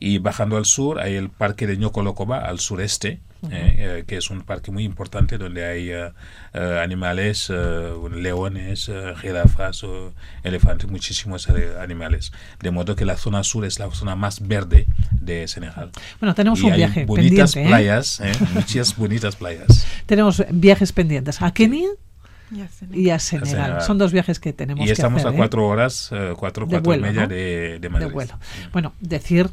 [0.00, 3.50] y bajando al sur hay el parque de Ñocolocoba al sureste uh -huh.
[3.52, 6.12] eh, que es un parque muy importante donde hay uh,
[6.54, 7.50] uh, animales
[8.12, 9.84] leones jirafas
[10.42, 11.48] elefantes muchísimos
[11.80, 16.34] animales de modo que la zona sur es la zona más verde de Senegal bueno
[16.34, 18.22] tenemos y un hay viaje bonitas pendiente, playas
[18.54, 21.88] muchas bonitas playas tenemos viajes pendientes a Kenia
[22.50, 22.60] y
[23.10, 23.70] a Senegal.
[23.70, 23.80] Y a.
[23.80, 25.64] Son dos viajes que tenemos y estamos que hacer, a cuatro ¿eh?
[25.64, 27.28] horas, uh, cuatro, de cuatro vuelo, y media ¿no?
[27.28, 28.06] de, de Madrid.
[28.06, 28.38] De vuelo.
[28.72, 29.50] Bueno, decir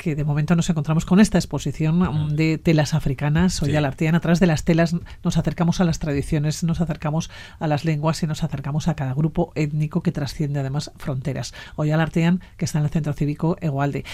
[0.00, 3.76] que de momento nos encontramos con esta exposición de telas africanas, hoy sí.
[3.76, 7.84] Artian, a través de las telas nos acercamos a las tradiciones, nos acercamos a las
[7.84, 11.52] lenguas y nos acercamos a cada grupo étnico que trasciende además fronteras.
[11.76, 14.06] Hoy Artian, que está en el Centro Cívico Egualde.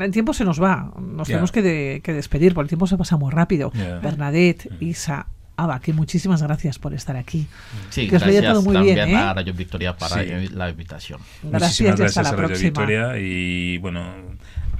[0.00, 1.36] El tiempo se nos va, nos yeah.
[1.36, 3.70] tenemos que, de, que, despedir, porque el tiempo se pasa muy rápido.
[3.70, 4.00] Yeah.
[4.00, 7.46] Bernadette, Isa, Aba, que muchísimas gracias por estar aquí.
[7.90, 9.16] Sí, que os gracias todo muy también bien, ¿eh?
[9.16, 10.48] a Radio Victoria para sí.
[10.48, 11.20] la invitación.
[11.44, 12.68] Gracias, Muchísimas gracias hasta la a Radio próxima.
[12.68, 14.02] Victoria y bueno,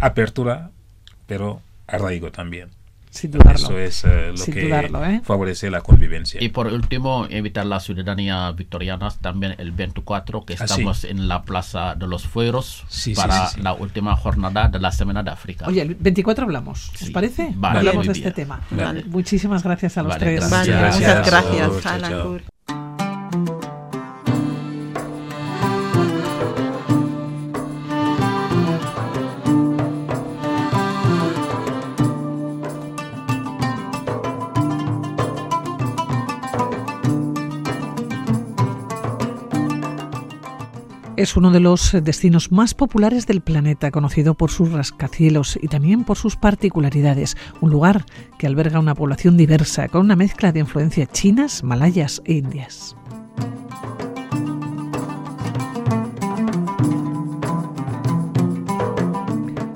[0.01, 0.71] apertura,
[1.27, 2.69] pero arraigo también.
[3.11, 3.57] Sin dudarlo.
[3.57, 5.21] Eso es eh, lo Sin que dudarlo, ¿eh?
[5.25, 6.41] favorece la convivencia.
[6.41, 10.63] Y por último, evitar la ciudadanía victoriana también el 24, que Ah, sí.
[10.65, 13.63] estamos en la Plaza de los Fueros Sí, para sí, sí.
[13.63, 15.67] la última jornada de la Semana de África.
[15.67, 17.11] Oye, el 24 hablamos, ¿os Sí.
[17.11, 17.53] parece?
[17.57, 18.61] Vale, hablamos de este tema.
[18.71, 19.03] Vale.
[19.07, 20.49] Muchísimas gracias a los Vale, tres.
[20.49, 20.67] gracias.
[20.79, 20.93] Gracias.
[21.25, 21.83] muchas gracias.
[22.11, 22.60] Chao,
[41.21, 46.05] Es uno de los destinos más populares del planeta, conocido por sus rascacielos y también
[46.05, 47.37] por sus particularidades.
[47.61, 48.07] Un lugar
[48.39, 52.97] que alberga una población diversa, con una mezcla de influencias chinas, malayas e indias.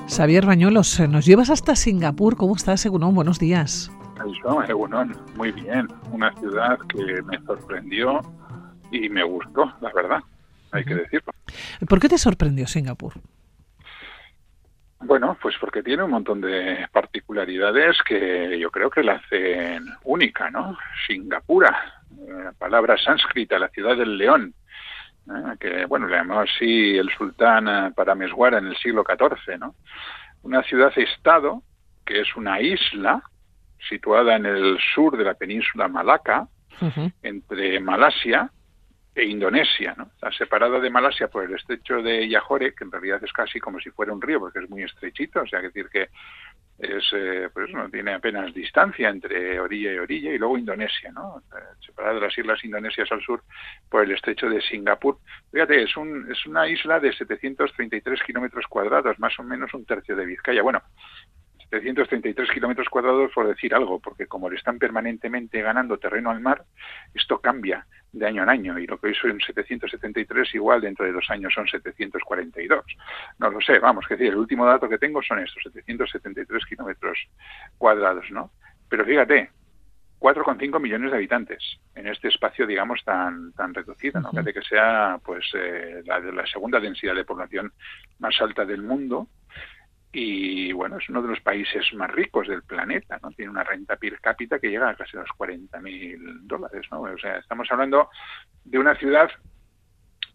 [0.09, 2.37] Xavier Bañuelos, nos llevas hasta Singapur.
[2.37, 3.15] ¿Cómo estás, Egunon?
[3.15, 3.93] Buenos días.
[5.37, 5.89] Muy bien.
[6.11, 8.23] Una ciudad que me sorprendió
[8.91, 10.21] y me gustó, la verdad,
[10.75, 11.33] hay que decirlo.
[11.89, 13.15] ¿Por qué te sorprendió Singapur?
[15.01, 20.51] Bueno, pues porque tiene un montón de particularidades que yo creo que la hacen única,
[20.51, 20.79] ¿no?
[21.07, 24.55] Singapura, eh, palabra sánscrita, la ciudad del león,
[25.29, 25.57] ¿eh?
[25.61, 29.75] que, bueno, le llamó así el sultán eh, Parameswara en el siglo XIV, ¿no?
[30.43, 31.63] Una ciudad-estado
[32.07, 33.23] que es una isla
[33.89, 36.49] situada en el sur de la península Malaca,
[37.23, 38.51] entre Malasia
[39.15, 40.05] e Indonesia, ¿no?
[40.15, 43.79] Está separada de Malasia por el estrecho de Yahore, que en realidad es casi como
[43.79, 46.09] si fuera un río, porque es muy estrechito, o sea, que decir que
[46.79, 51.43] es, eh, pues no tiene apenas distancia entre orilla y orilla, y luego Indonesia, ¿no?
[51.87, 53.43] Separada de las islas indonesias al sur
[53.89, 55.19] por el estrecho de Singapur.
[55.53, 60.17] Fíjate, es, un, es una isla de 733 kilómetros cuadrados, más o menos un tercio
[60.17, 60.63] de Vizcaya.
[60.63, 60.83] Bueno,
[61.81, 66.65] 733 kilómetros cuadrados por decir algo, porque como le están permanentemente ganando terreno al mar,
[67.15, 71.13] esto cambia de año en año y lo que hoy son 773 igual dentro de
[71.13, 72.85] dos años son 742.
[73.39, 77.19] No lo sé, vamos, que decir, el último dato que tengo son estos 773 kilómetros
[77.77, 78.53] cuadrados, ¿no?
[78.89, 79.51] Pero fíjate,
[80.21, 84.31] 4,5 millones de habitantes en este espacio, digamos, tan tan reducido, ¿no?
[84.31, 87.73] Fíjate que sea, pues, eh, la, la segunda densidad de población
[88.21, 89.29] más alta del mundo
[90.15, 93.31] y bueno, es uno de los países más ricos del planeta, ¿no?
[93.33, 97.03] Tiene una renta per cápita que llega a casi los 40 mil dólares, ¿no?
[97.03, 98.09] O sea, estamos hablando
[98.65, 99.31] de una ciudad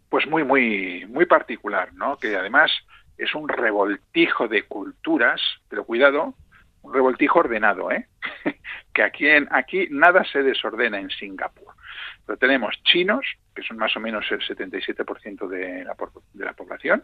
[0.09, 2.17] pues muy, muy, muy particular, ¿no?
[2.17, 2.71] Que además
[3.17, 6.33] es un revoltijo de culturas, pero cuidado,
[6.81, 8.07] un revoltijo ordenado, ¿eh?
[8.93, 11.73] que aquí, en, aquí nada se desordena en Singapur.
[12.29, 13.25] Pero tenemos chinos,
[13.55, 15.95] que son más o menos el 77% de la,
[16.33, 17.01] de la población,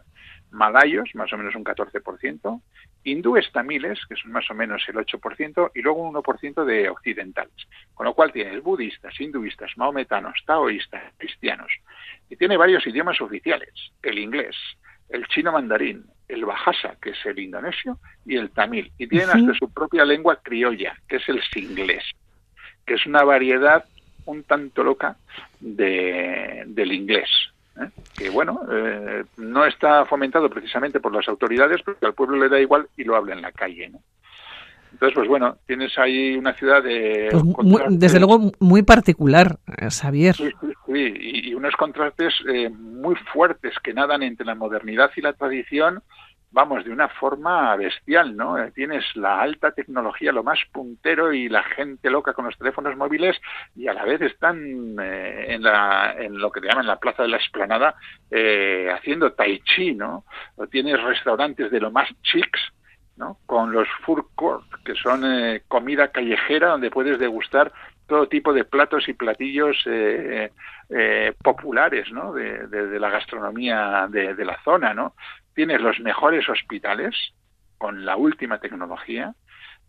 [0.52, 2.62] malayos, más o menos un 14%,
[3.02, 7.56] hindúes tamiles, que son más o menos el 8%, y luego un 1% de occidentales.
[7.92, 11.72] Con lo cual tienes budistas, hinduistas, maometanos, taoístas, cristianos.
[12.30, 13.74] Y tiene varios idiomas oficiales,
[14.04, 14.54] el inglés,
[15.08, 18.92] el chino mandarín, el bahasa, que es el indonesio, y el tamil.
[18.96, 19.38] Y tienen Ujú.
[19.38, 22.04] hasta su propia lengua criolla, que es el singlés,
[22.86, 23.84] que es una variedad
[24.26, 25.16] un tanto loca
[25.60, 27.28] de, del inglés.
[27.80, 27.88] ¿eh?
[28.16, 32.60] Que bueno, eh, no está fomentado precisamente por las autoridades, porque al pueblo le da
[32.60, 33.88] igual y lo habla en la calle.
[33.88, 33.98] ¿no?
[34.92, 37.28] Entonces, pues bueno, tienes ahí una ciudad de...
[37.30, 40.34] Pues muy- desde luego muy particular, eh, Xavier.
[40.34, 45.10] Sí, sí, sí, y, y unos contrastes eh, muy fuertes que nadan entre la modernidad
[45.16, 46.02] y la tradición,
[46.56, 48.56] vamos, de una forma bestial, ¿no?
[48.58, 52.96] Eh, Tienes la alta tecnología, lo más puntero y la gente loca con los teléfonos
[52.96, 53.36] móviles
[53.74, 57.24] y a la vez están eh, en, la, en lo que te llaman la Plaza
[57.24, 57.94] de la Esplanada
[58.30, 60.24] eh, haciendo tai chi, ¿no?
[60.70, 62.60] Tienes restaurantes de lo más chics,
[63.18, 63.36] ¿no?
[63.44, 67.70] Con los food court, que son eh, comida callejera donde puedes degustar
[68.06, 70.50] todo tipo de platos y platillos eh,
[70.88, 72.32] eh, populares ¿no?
[72.32, 74.94] de, de- de la gastronomía de, de la zona.
[74.94, 75.14] ¿no?
[75.56, 77.16] Tienes los mejores hospitales
[77.78, 79.34] con la última tecnología,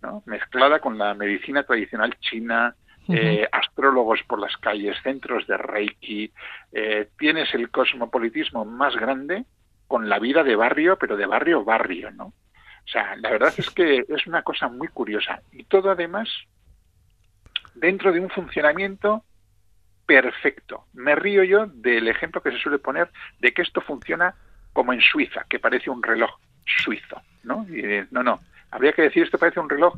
[0.01, 0.23] ¿no?
[0.25, 2.73] mezclada con la medicina tradicional china,
[3.09, 6.31] eh, astrólogos por las calles, centros de Reiki.
[6.71, 9.43] eh, tienes el cosmopolitismo más grande
[9.87, 12.25] con la vida de barrio, pero de barrio barrio, ¿no?
[12.25, 15.41] O sea, la verdad es que es una cosa muy curiosa.
[15.51, 16.29] Y todo además
[17.75, 19.25] dentro de un funcionamiento
[20.05, 20.85] perfecto.
[20.93, 23.09] Me río yo del ejemplo que se suele poner
[23.39, 24.35] de que esto funciona
[24.77, 26.29] como en Suiza, que parece un reloj
[26.83, 27.65] suizo, ¿no?
[27.67, 29.95] Y, no, no, habría que decir esto parece un reloj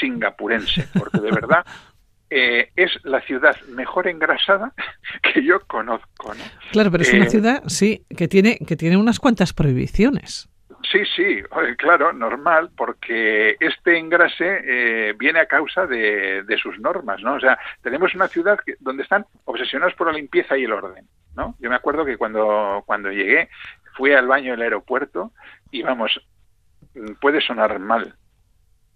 [0.00, 1.66] singapurense, porque de verdad
[2.30, 4.72] eh, es la ciudad mejor engrasada
[5.34, 6.42] que yo conozco, ¿no?
[6.70, 10.48] Claro, pero es una Eh, ciudad, sí, que tiene, que tiene unas cuantas prohibiciones.
[10.90, 11.42] Sí, sí,
[11.76, 17.34] claro, normal, porque este engrase eh, viene a causa de, sus normas, ¿no?
[17.34, 21.06] O sea, tenemos una ciudad donde están obsesionados por la limpieza y el orden,
[21.36, 21.54] ¿no?
[21.60, 23.48] Yo me acuerdo que cuando, cuando llegué
[23.96, 25.32] fui al baño del aeropuerto
[25.70, 26.20] y vamos,
[26.94, 28.14] mm, puede sonar mal,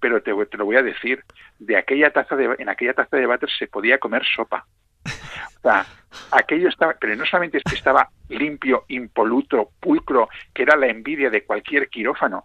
[0.00, 1.24] pero te, te, lo voy a decir,
[1.58, 4.66] de aquella taza de, en aquella taza de váter se podía comer sopa.
[5.04, 5.86] O sea,
[6.30, 11.30] aquello estaba, pero no solamente es que estaba limpio, impoluto, pulcro, que era la envidia
[11.30, 12.44] de cualquier quirófano.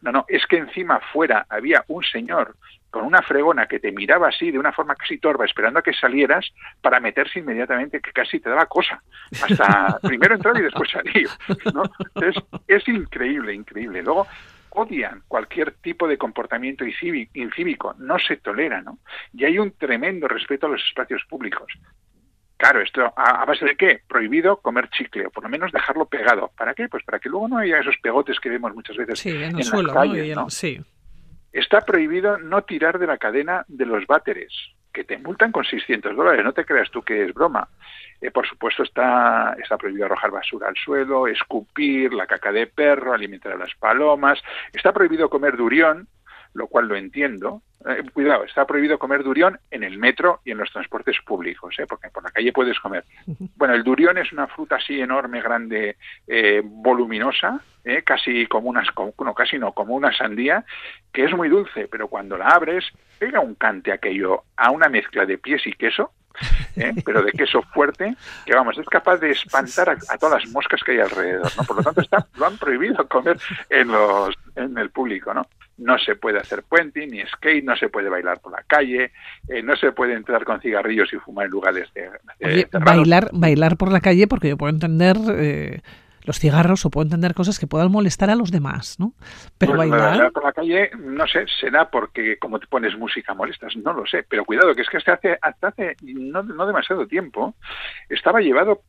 [0.00, 2.56] No, no, es que encima fuera había un señor
[2.94, 5.92] con una fregona que te miraba así de una forma casi torva, esperando a que
[5.92, 6.48] salieras
[6.80, 9.02] para meterse inmediatamente, que casi te daba cosa.
[9.42, 11.28] Hasta primero entrar y después salir.
[11.74, 11.82] ¿no?
[12.22, 12.36] Es,
[12.68, 14.00] es increíble, increíble.
[14.00, 14.28] Luego,
[14.70, 19.00] odian cualquier tipo de comportamiento incívico, no se tolera, ¿no?
[19.32, 21.72] Y hay un tremendo respeto a los espacios públicos.
[22.56, 24.02] Claro, esto a, base de qué?
[24.06, 26.52] Prohibido comer chicle, o por lo menos dejarlo pegado.
[26.56, 26.88] ¿Para qué?
[26.88, 30.48] Pues para que luego no haya esos pegotes que vemos muchas veces en, el suelo,
[30.48, 30.80] Sí.
[31.54, 34.52] Está prohibido no tirar de la cadena de los váteres,
[34.92, 36.44] que te multan con 600 dólares.
[36.44, 37.68] No te creas tú que es broma.
[38.20, 43.12] Eh, por supuesto, está, está prohibido arrojar basura al suelo, escupir, la caca de perro,
[43.12, 44.42] alimentar a las palomas.
[44.72, 46.08] Está prohibido comer durión,
[46.54, 47.62] lo cual lo entiendo.
[47.86, 51.86] Eh, cuidado, está prohibido comer durión en el metro y en los transportes públicos, ¿eh?
[51.86, 53.04] porque por la calle puedes comer.
[53.56, 55.96] Bueno, el durión es una fruta así enorme, grande,
[56.26, 58.02] eh, voluminosa, ¿eh?
[58.02, 60.64] casi como unas, no, casi no, como una sandía,
[61.12, 62.84] que es muy dulce, pero cuando la abres
[63.18, 66.12] pega un cante aquello a una mezcla de pies y queso
[66.76, 66.92] ¿eh?
[67.04, 70.92] pero de queso fuerte, que vamos, es capaz de espantar a, todas las moscas que
[70.92, 71.64] hay alrededor, ¿no?
[71.64, 73.38] Por lo tanto, está, lo han prohibido comer
[73.70, 75.46] en, los, en el público, ¿no?
[75.76, 79.12] No se puede hacer puente ni skate, no se puede bailar por la calle,
[79.48, 82.10] eh, no se puede entrar con cigarrillos y fumar en lugares de...
[82.44, 85.16] Oye, bailar, bailar por la calle, porque yo puedo entender...
[85.36, 85.80] Eh
[86.24, 89.12] los cigarros o puedo entender cosas que puedan molestar a los demás, ¿no?
[89.58, 90.32] Pero pues bailar...
[90.32, 94.24] por la calle, no sé, será porque como te pones música molestas, no lo sé,
[94.28, 97.54] pero cuidado, que es que hasta hace, hasta hace no, no demasiado tiempo
[98.08, 98.82] estaba llevado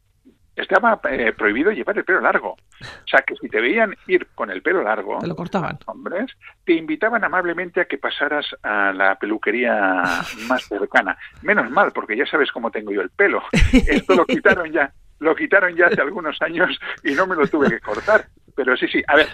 [0.56, 2.52] estaba eh, prohibido llevar el pelo largo.
[2.52, 5.78] O sea, que si te veían ir con el pelo largo, te lo cortaban.
[5.86, 6.32] Hombres,
[6.64, 10.02] te invitaban amablemente a que pasaras a la peluquería
[10.48, 11.18] más cercana.
[11.42, 13.44] Menos mal, porque ya sabes cómo tengo yo el pelo.
[13.74, 17.70] Esto lo quitaron ya lo quitaron ya hace algunos años y no me lo tuve
[17.70, 18.26] que cortar.
[18.56, 19.28] Pero sí, sí, a ver,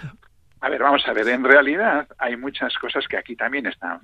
[0.61, 3.99] a ver, vamos a ver, en realidad hay muchas cosas que aquí también están,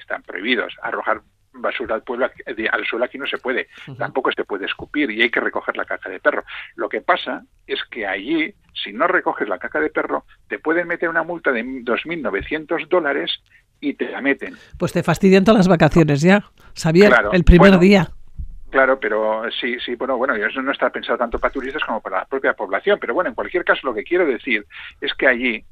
[0.00, 0.74] están prohibidos.
[0.82, 1.20] Arrojar
[1.52, 3.68] basura al, pueblo, al suelo aquí no se puede,
[3.98, 6.44] tampoco se puede escupir y hay que recoger la caca de perro.
[6.76, 10.88] Lo que pasa es que allí, si no recoges la caca de perro, te pueden
[10.88, 13.42] meter una multa de 2.900 dólares
[13.80, 14.56] y te la meten.
[14.78, 16.44] Pues te fastidian todas las vacaciones ya,
[16.74, 18.10] sabía el primer día.
[18.70, 22.18] Claro, pero sí, sí, bueno, bueno, eso no está pensado tanto para turistas como para
[22.18, 24.66] la propia población, pero bueno, en cualquier caso lo que quiero decir
[25.00, 25.64] es que allí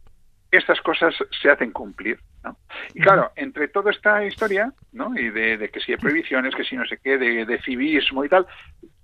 [0.51, 2.57] estas cosas se hacen cumplir, ¿no?
[2.95, 5.17] Y claro, entre toda esta historia, ¿no?
[5.19, 8.29] Y de, que si hay prohibiciones, que si no sé qué, de, de civismo y
[8.29, 8.47] tal,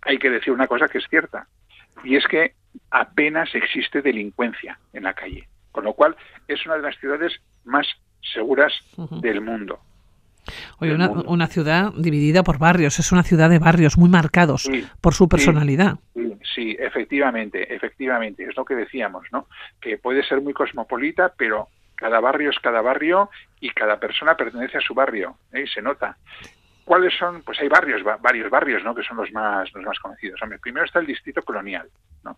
[0.03, 1.47] hay que decir una cosa que es cierta,
[2.05, 2.55] y es que
[2.91, 6.17] apenas existe delincuencia en la calle, con lo cual
[6.49, 7.33] es una de las ciudades
[7.65, 7.87] más
[8.21, 8.73] seguras
[9.21, 9.81] del mundo.
[10.79, 14.69] Oye, una, ciudad dividida por barrios, es una ciudad de barrios muy marcados
[15.01, 15.99] por su personalidad.
[16.55, 19.47] Sí, efectivamente, efectivamente, es lo que decíamos, ¿no?
[19.81, 23.31] Que puede ser muy cosmopolita, pero cada barrio es cada barrio
[23.61, 25.63] y cada persona pertenece a su barrio, ¿eh?
[25.63, 26.17] y se nota.
[26.85, 27.43] ¿Cuáles son?
[27.43, 28.93] Pues hay barrios, varios barrios, ¿no?
[28.93, 30.43] Que son los más, los más conocidos.
[30.43, 31.89] Hombre, primero está el distrito colonial,
[32.25, 32.37] ¿no?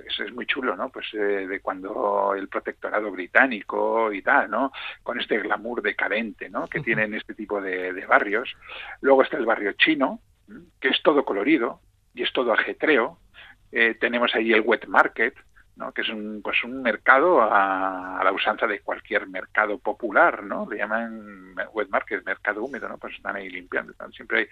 [0.00, 0.90] Es, muy chulo, ¿no?
[0.90, 4.72] Pues eh, de cuando el protectorado británico y tal, ¿no?
[5.02, 6.66] Con este glamour decadente, ¿no?
[6.66, 8.54] Que tienen este tipo de, barrios.
[9.00, 10.20] Luego está el barrio chino,
[10.80, 11.80] que es todo colorido
[12.14, 13.18] y es todo ajetreo.
[13.72, 15.34] Eh, tenemos ahí el wet market,
[15.76, 15.92] ¿no?
[15.92, 20.66] que es un, pues un mercado a, la usanza de cualquier mercado popular, ¿no?
[20.70, 22.96] Le llaman wet market, mercado húmedo, ¿no?
[22.98, 24.46] Pues están ahí limpiando, siempre hay,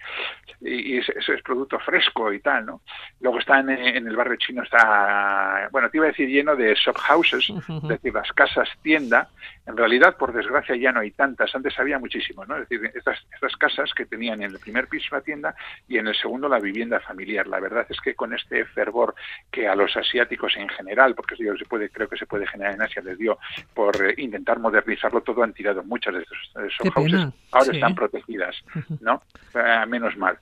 [0.61, 2.83] y, eso es, producto fresco y tal, ¿no?
[3.21, 6.97] Luego está en, el barrio chino, está, bueno, te iba a decir lleno de shop
[6.99, 9.29] houses, es decir, las casas tienda,
[9.65, 12.57] en realidad, por desgracia, ya no hay tantas, antes había muchísimo, ¿no?
[12.57, 15.55] Es decir, estas, estas casas que tenían en el primer piso la tienda
[15.89, 17.47] y en el segundo la vivienda familiar.
[17.47, 19.15] La verdad es que con este fervor
[19.51, 22.83] que a los asiáticos en general porque se puede, creo que se puede generar en
[22.83, 23.39] Asia, les dio
[23.75, 28.57] por eh, intentar modernizarlo todo, han tirado muchas de esos, houses, ahora están protegidas,
[29.01, 29.23] ¿no?
[29.55, 30.39] Eh, menos mal.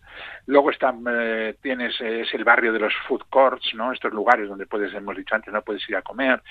[0.47, 3.93] Luego están, eh, tienes, es el barrio de los food courts, ¿no?
[3.93, 6.43] Estos lugares donde puedes, hemos dicho antes, no puedes ir a comer,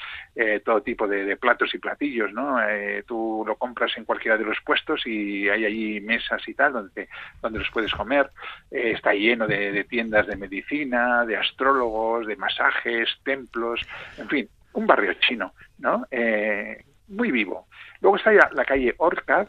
[0.63, 2.57] todo tipo de, platos y platillos, ¿no?
[3.05, 7.09] tú lo compras en cualquiera de los puestos y hay allí mesas y tal donde,
[7.41, 8.29] donde los puedes comer.
[8.71, 13.81] está lleno de, de tiendas de medicina, de astrólogos, de masajes, templos,
[14.17, 16.05] en fin, un barrio chino, ¿no?
[16.11, 17.67] Eh, muy vivo.
[18.01, 19.47] Luego está ya la calle Orchard,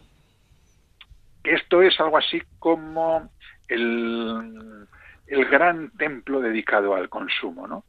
[1.42, 3.30] que esto es algo así como
[3.68, 4.86] el,
[5.26, 7.84] el gran templo dedicado al consumo, ¿no?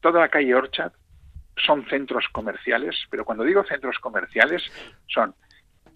[0.00, 0.92] Toda la calle Orchard
[1.56, 4.62] son centros comerciales, pero cuando digo centros comerciales
[5.06, 5.34] son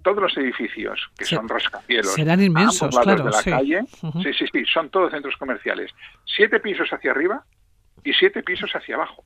[0.02, 3.84] todos los edificios que son rascacielos serán inmensos, claro, de la calle,
[4.22, 5.90] sí, sí, sí, son todos centros comerciales.
[6.26, 7.42] Siete pisos hacia arriba
[8.04, 9.24] y siete pisos hacia abajo.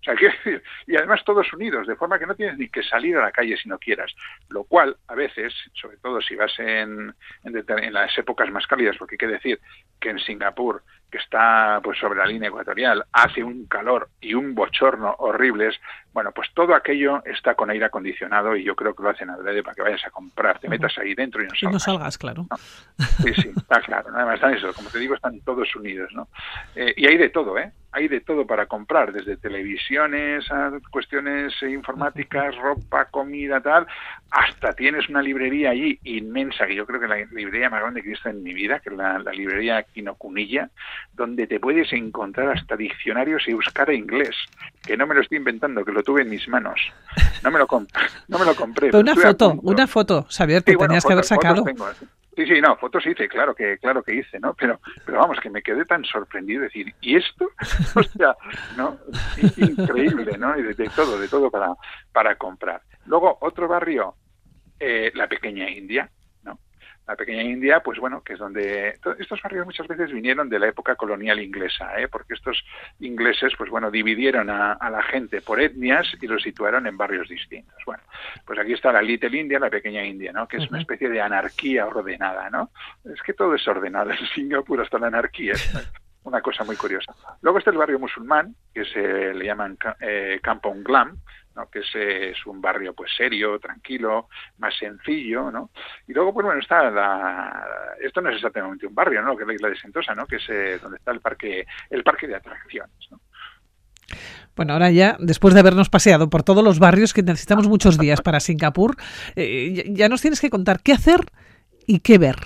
[0.00, 3.16] O sea, decir, y además todos unidos, de forma que no tienes ni que salir
[3.16, 4.12] a la calle si no quieras.
[4.48, 8.96] Lo cual, a veces, sobre todo si vas en, en, en las épocas más cálidas,
[8.98, 9.60] porque hay que decir
[9.98, 14.54] que en Singapur que está pues sobre la línea ecuatorial, hace un calor y un
[14.54, 15.76] bochorno horribles,
[16.12, 19.62] bueno, pues todo aquello está con aire acondicionado y yo creo que lo hacen adrede
[19.62, 21.62] para que vayas a comprar, te metas ahí dentro y no salgas.
[21.62, 22.46] Y no salgas, claro.
[23.22, 24.10] Sí, sí, está claro.
[24.14, 26.28] Además están eso, como te digo, están todos unidos, ¿no?
[26.74, 27.72] Eh, y hay de todo, ¿eh?
[27.92, 33.86] Hay de todo para comprar, desde televisiones a cuestiones informáticas, ropa, comida, tal,
[34.30, 38.08] hasta tienes una librería allí inmensa, que yo creo que la librería más grande que
[38.08, 40.70] he visto en mi vida, que es la, la librería Quinocunilla,
[41.12, 44.36] donde te puedes encontrar hasta diccionarios y buscar inglés,
[44.82, 46.80] que no me lo estoy inventando, que lo tuve en mis manos.
[47.42, 47.66] No me lo,
[48.28, 48.86] no me lo compré.
[48.90, 51.64] Pero una foto, una foto, Xavier, te tenías que haber sacado.
[52.40, 54.54] Sí, sí, no, fotos hice, claro que, claro que hice, ¿no?
[54.54, 57.50] Pero, pero vamos, que me quedé tan sorprendido de decir, ¿y esto?
[57.94, 58.34] o sea,
[58.78, 58.96] ¿no?
[59.58, 60.58] Increíble, ¿no?
[60.58, 61.74] Y de, de, todo, de todo para,
[62.12, 62.80] para comprar.
[63.04, 64.14] Luego, otro barrio,
[64.78, 66.10] eh, la pequeña India,
[67.10, 70.68] la pequeña India, pues bueno, que es donde estos barrios muchas veces vinieron de la
[70.68, 72.06] época colonial inglesa, ¿eh?
[72.06, 72.64] porque estos
[73.00, 77.28] ingleses, pues bueno, dividieron a, a, la gente por etnias y los situaron en barrios
[77.28, 77.76] distintos.
[77.84, 78.02] Bueno,
[78.46, 80.46] pues aquí está la Little India, la pequeña India, ¿no?
[80.46, 82.70] Que es una especie de anarquía ordenada, ¿no?
[83.04, 85.54] Es que todo es ordenado en Singapur hasta la anarquía.
[86.22, 87.12] una cosa muy curiosa.
[87.42, 91.18] Luego está el barrio musulmán, que se le llaman eh, Kampong Glam,
[91.68, 95.70] que es, un barrio pues serio, tranquilo, más sencillo, ¿no?
[96.06, 97.96] Y luego, pues bueno, está la...
[98.00, 99.36] Esto no es exactamente un barrio, ¿no?
[99.36, 100.26] Que es la isla de Sentosa, ¿no?
[100.26, 103.20] Que es eh, donde está el parque, el parque de atracciones, ¿no?
[104.56, 108.20] Bueno, ahora ya, después de habernos paseado por todos los barrios que necesitamos muchos días
[108.20, 108.96] para Singapur,
[109.36, 111.20] eh, ya nos tienes que contar qué hacer
[111.86, 112.36] y qué ver.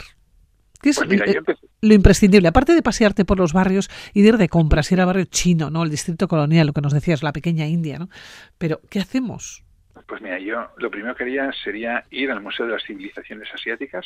[0.84, 2.46] ¿Qué es Pues mira, yo empecé- lo imprescindible?
[2.48, 5.70] Aparte de pasearte por los barrios y de ir de compras, ir al barrio chino,
[5.70, 5.82] ¿no?
[5.82, 8.10] El distrito colonial, lo que nos decías, la pequeña India, ¿no?
[8.58, 9.64] Pero, ¿qué hacemos?
[10.06, 14.04] Pues mira, yo lo primero que haría sería ir al Museo de las Civilizaciones Asiáticas,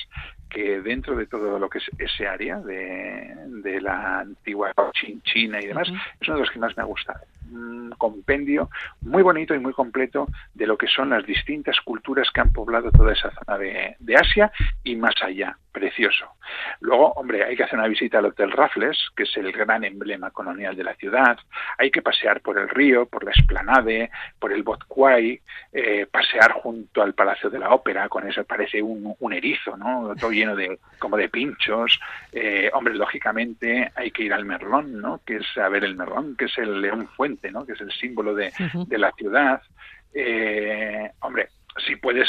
[0.48, 5.58] que dentro de todo lo que es ese área de, de la antigua Chin- China
[5.60, 5.88] y demás,
[6.20, 7.18] es uno de los que más me ha gustado.
[7.52, 8.70] Un compendio
[9.00, 12.90] muy bonito y muy completo de lo que son las distintas culturas que han poblado
[12.90, 14.50] toda esa zona de, Asia
[14.84, 15.56] y más allá.
[15.70, 16.26] Precioso.
[16.80, 20.32] Luego, hombre, hay que hacer una visita al Hotel Raffles, que es el gran emblema
[20.32, 21.38] colonial de la ciudad.
[21.76, 25.40] Hay que pasear por el río, por la esplanade, por el Bot Quai,
[25.72, 30.14] eh, pasear junto al Palacio de la Ópera, con eso parece un, un erizo, ¿no?
[30.18, 32.00] Todo lleno de como de pinchos.
[32.32, 35.20] Eh, hombre, lógicamente hay que ir al Merlón, ¿no?
[35.24, 37.64] Que es a ver el Merlón, que es el león fuente, ¿no?
[37.64, 38.52] Que es el símbolo de,
[38.90, 39.62] la ciudad.
[40.12, 41.48] Eh, hombre,
[41.86, 42.28] si puedes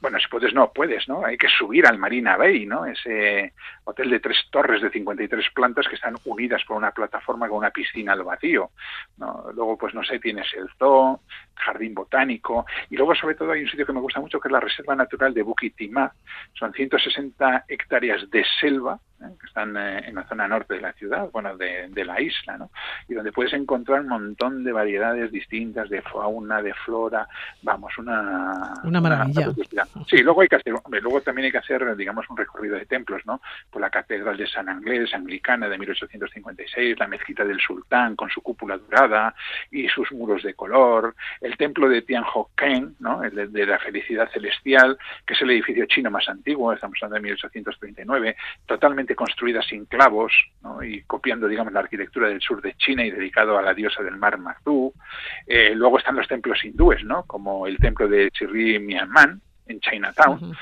[0.00, 1.26] bueno, si puedes, no puedes, ¿no?
[1.26, 2.86] Hay que subir al Marina Bay, ¿no?
[2.86, 3.52] Ese
[3.84, 7.70] hotel de tres torres de 53 plantas que están unidas por una plataforma con una
[7.70, 8.70] piscina al vacío,
[9.18, 9.44] ¿no?
[9.54, 11.20] Luego, pues no sé, tienes el zoo,
[11.54, 14.52] jardín botánico, y luego, sobre todo, hay un sitio que me gusta mucho que es
[14.52, 16.10] la Reserva Natural de Bukit Timah.
[16.54, 18.98] Son 160 hectáreas de selva.
[19.38, 22.56] Que están eh, en la zona norte de la ciudad, bueno, de, de la isla,
[22.56, 22.70] ¿no?
[23.08, 27.28] Y donde puedes encontrar un montón de variedades distintas de fauna, de flora,
[27.62, 28.74] vamos, una...
[28.84, 29.52] Una maravilla.
[30.08, 33.22] Sí, luego hay que hacer, luego también hay que hacer, digamos, un recorrido de templos,
[33.26, 33.40] ¿no?
[33.70, 38.40] Por la Catedral de San Anglés, anglicana de 1856, la Mezquita del Sultán con su
[38.40, 39.34] cúpula dorada
[39.70, 43.22] y sus muros de color, el templo de Tianhoken, ¿no?
[43.22, 47.16] El de, de la felicidad celestial, que es el edificio chino más antiguo, estamos hablando
[47.16, 50.32] de 1839, totalmente construida sin clavos.
[50.82, 54.16] Y copiando, digamos, la arquitectura del sur de China y dedicado a la diosa del
[54.16, 54.92] mar Magdu.
[55.46, 57.24] Eh, luego están los templos hindúes, ¿no?
[57.24, 60.56] Como el templo de Chirri Mianman, en Chinatown.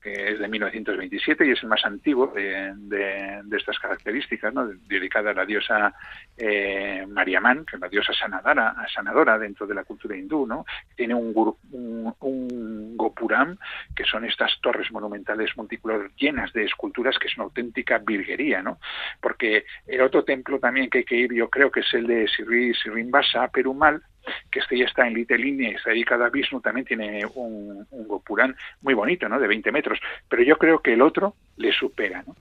[0.00, 4.66] Que es de 1927 y es el más antiguo de, de, estas características, ¿no?
[4.66, 5.94] dedicada a la diosa
[6.36, 10.46] eh, Mariamán, que es la diosa sanadora, sanadora dentro de la cultura hindú.
[10.46, 10.64] ¿no?
[10.94, 11.34] Tiene un,
[11.72, 13.56] un, un gopuram,
[13.94, 18.62] que son estas torres monumentales multicolor llenas de esculturas, que es una auténtica virguería.
[18.62, 18.78] ¿no?
[19.20, 22.26] Porque el otro templo también que hay que ir, yo creo que es el de
[22.28, 24.02] Sri Srinvasa, Perumal,
[24.50, 28.56] que este ya está en Little está dedicado a Vishnu, también tiene un, un Gopurán
[28.82, 29.38] muy bonito, ¿no?
[29.38, 29.98] De 20 metros,
[30.28, 32.36] pero yo creo que el otro le supera, ¿no?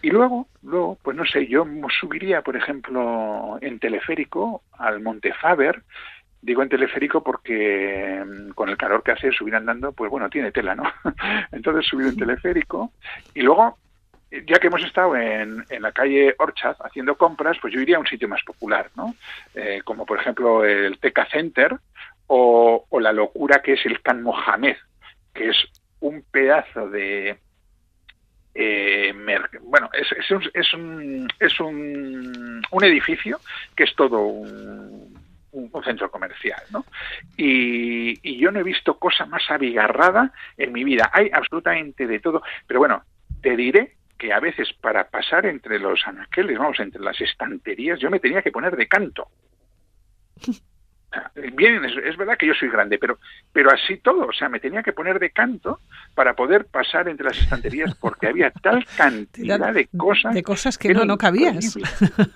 [0.00, 1.66] Y luego, luego, pues no sé, yo
[1.98, 5.82] subiría, por ejemplo, en teleférico al Monte Faber
[6.40, 10.52] Digo en teleférico porque mm, con el calor que hace subir andando, pues bueno, tiene
[10.52, 10.84] tela, ¿no?
[11.52, 12.92] Entonces subido en teleférico
[13.34, 13.78] y luego,
[14.30, 18.00] ya que hemos estado en, en la calle Orchard haciendo compras, pues yo iría a
[18.00, 19.14] un sitio más popular, ¿no?
[19.54, 21.76] Eh, como por ejemplo el Teca Center
[22.26, 24.76] o, la locura que es el Can Mohamed,
[25.32, 25.56] que es
[26.00, 27.38] un pedazo de,
[28.54, 29.14] eh,
[29.62, 33.40] bueno, es, es, un, es, un, es un, edificio
[33.74, 35.16] que es todo un,
[35.84, 36.84] centro comercial, ¿no?
[37.36, 41.10] Y, yo no he visto cosa más abigarrada en mi vida.
[41.12, 43.02] Hay absolutamente de todo, pero bueno,
[43.40, 48.10] te diré que a veces para pasar entre los anaqueles, vamos, entre las estanterías, yo
[48.10, 49.28] me tenía que poner de canto.
[51.54, 53.18] Bien, es, es, verdad que yo soy grande, pero,
[53.50, 55.80] pero así todo, o sea, me tenía que poner de canto
[56.14, 60.34] para poder pasar entre las estanterías porque había tal cantidad de cosas.
[60.34, 61.76] De cosas que, que no, no cabías.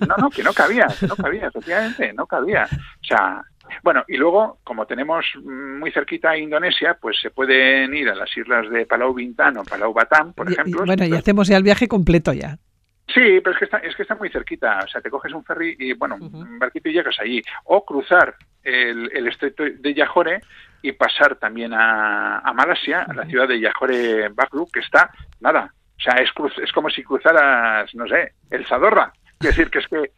[0.01, 2.66] No, no, que no cabía, no cabía, efectivamente, no cabía.
[2.72, 3.43] O sea,
[3.83, 8.37] bueno, y luego, como tenemos muy cerquita a Indonesia, pues se pueden ir a las
[8.37, 10.83] islas de Palau Bintan o Palau Batam, por y, ejemplo.
[10.83, 12.59] Y, bueno, y hacemos ya el viaje completo ya.
[13.09, 14.79] Sí, pero es que está, es que está muy cerquita.
[14.85, 16.43] O sea, te coges un ferry y, bueno, uh -huh.
[16.43, 17.43] un barquito y llegas allí.
[17.65, 20.41] O cruzar el, el estrecho de Yahore
[20.83, 23.11] y pasar también a, a Malasia, uh -huh.
[23.11, 25.11] a la ciudad de Yahore Bakru, que está,
[25.41, 29.13] nada, o sea, es, cruz, es como si cruzaras, no sé, el Zadorra.
[29.41, 30.11] Es decir, que es que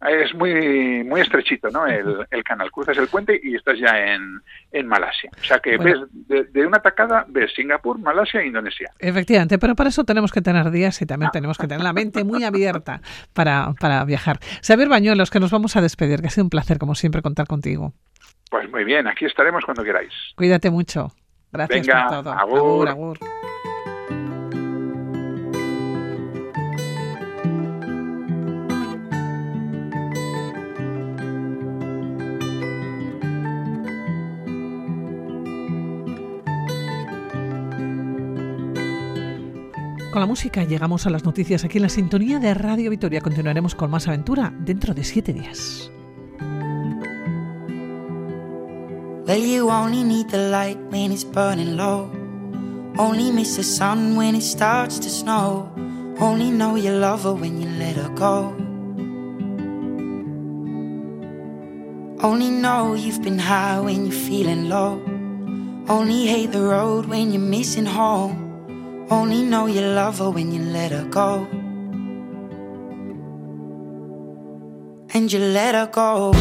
[0.00, 1.86] es muy muy estrechito, ¿no?
[1.86, 2.70] El, el, canal.
[2.70, 4.40] Cruzas el puente y estás ya en,
[4.72, 5.30] en Malasia.
[5.40, 6.06] O sea que bueno.
[6.12, 8.90] ves de, de, una tacada ves Singapur, Malasia e Indonesia.
[8.98, 12.24] Efectivamente, pero para eso tenemos que tener días y también tenemos que tener la mente
[12.24, 13.00] muy abierta
[13.32, 14.38] para, para viajar.
[14.66, 17.46] Xavier Bañuelos, que nos vamos a despedir, que ha sido un placer, como siempre, contar
[17.46, 17.92] contigo.
[18.50, 20.12] Pues muy bien, aquí estaremos cuando queráis.
[20.36, 21.12] Cuídate mucho.
[21.52, 22.32] Gracias Venga, por todo.
[22.32, 22.88] Agur.
[22.88, 22.88] agur.
[22.88, 23.18] agur.
[40.16, 43.20] Con la música llegamos a las noticias aquí en la sintonía de Radio Vitoria.
[43.20, 45.90] Continuaremos con más aventura dentro de siete días.
[49.26, 50.22] Well, only.
[52.96, 55.68] Only miss the sun when to snow.
[56.18, 58.56] Only know you love her when you let her go.
[62.22, 64.98] Only know you've been high when feeling low.
[65.90, 68.45] Only hate the road when you're missing home.
[69.08, 71.46] Only know you love her when you let her go.
[75.14, 76.32] And you let her go.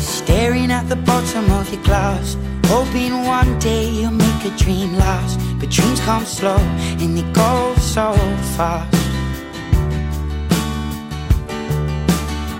[0.00, 2.36] Staring at the bottom of your glass.
[2.66, 5.38] Hoping one day you'll make a dream last.
[5.60, 6.58] But dreams come slow
[6.98, 8.12] and they go so
[8.56, 9.01] fast.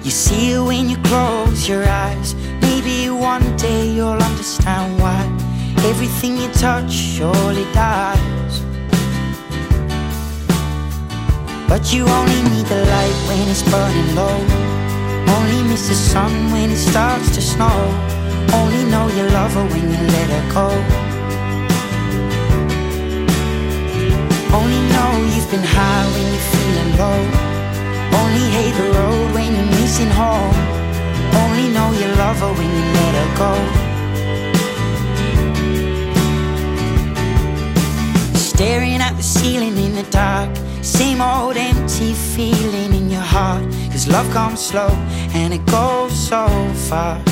[0.04, 2.34] You see it when you close your eyes.
[2.60, 5.22] Maybe one day you'll understand why
[5.90, 8.54] everything you touch surely dies.
[11.68, 14.38] But you only need the light when it's burning low.
[15.36, 17.78] Only miss the sun when it starts to snow.
[18.52, 20.68] Only know you love her when you let her go.
[24.58, 27.51] Only know you've been high when you're feeling low.
[28.20, 30.56] Only hate the road when you're missing home.
[31.42, 33.52] Only know you love her when you let her go.
[38.34, 40.50] Staring at the ceiling in the dark.
[40.82, 43.64] Same old empty feeling in your heart.
[43.90, 44.90] Cause love comes slow
[45.34, 46.46] and it goes so
[46.88, 47.28] fast.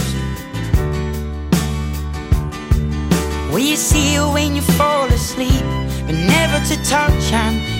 [3.50, 5.64] Will you see her when you fall asleep?
[6.06, 7.79] But never to touch and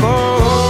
[0.00, 0.69] go.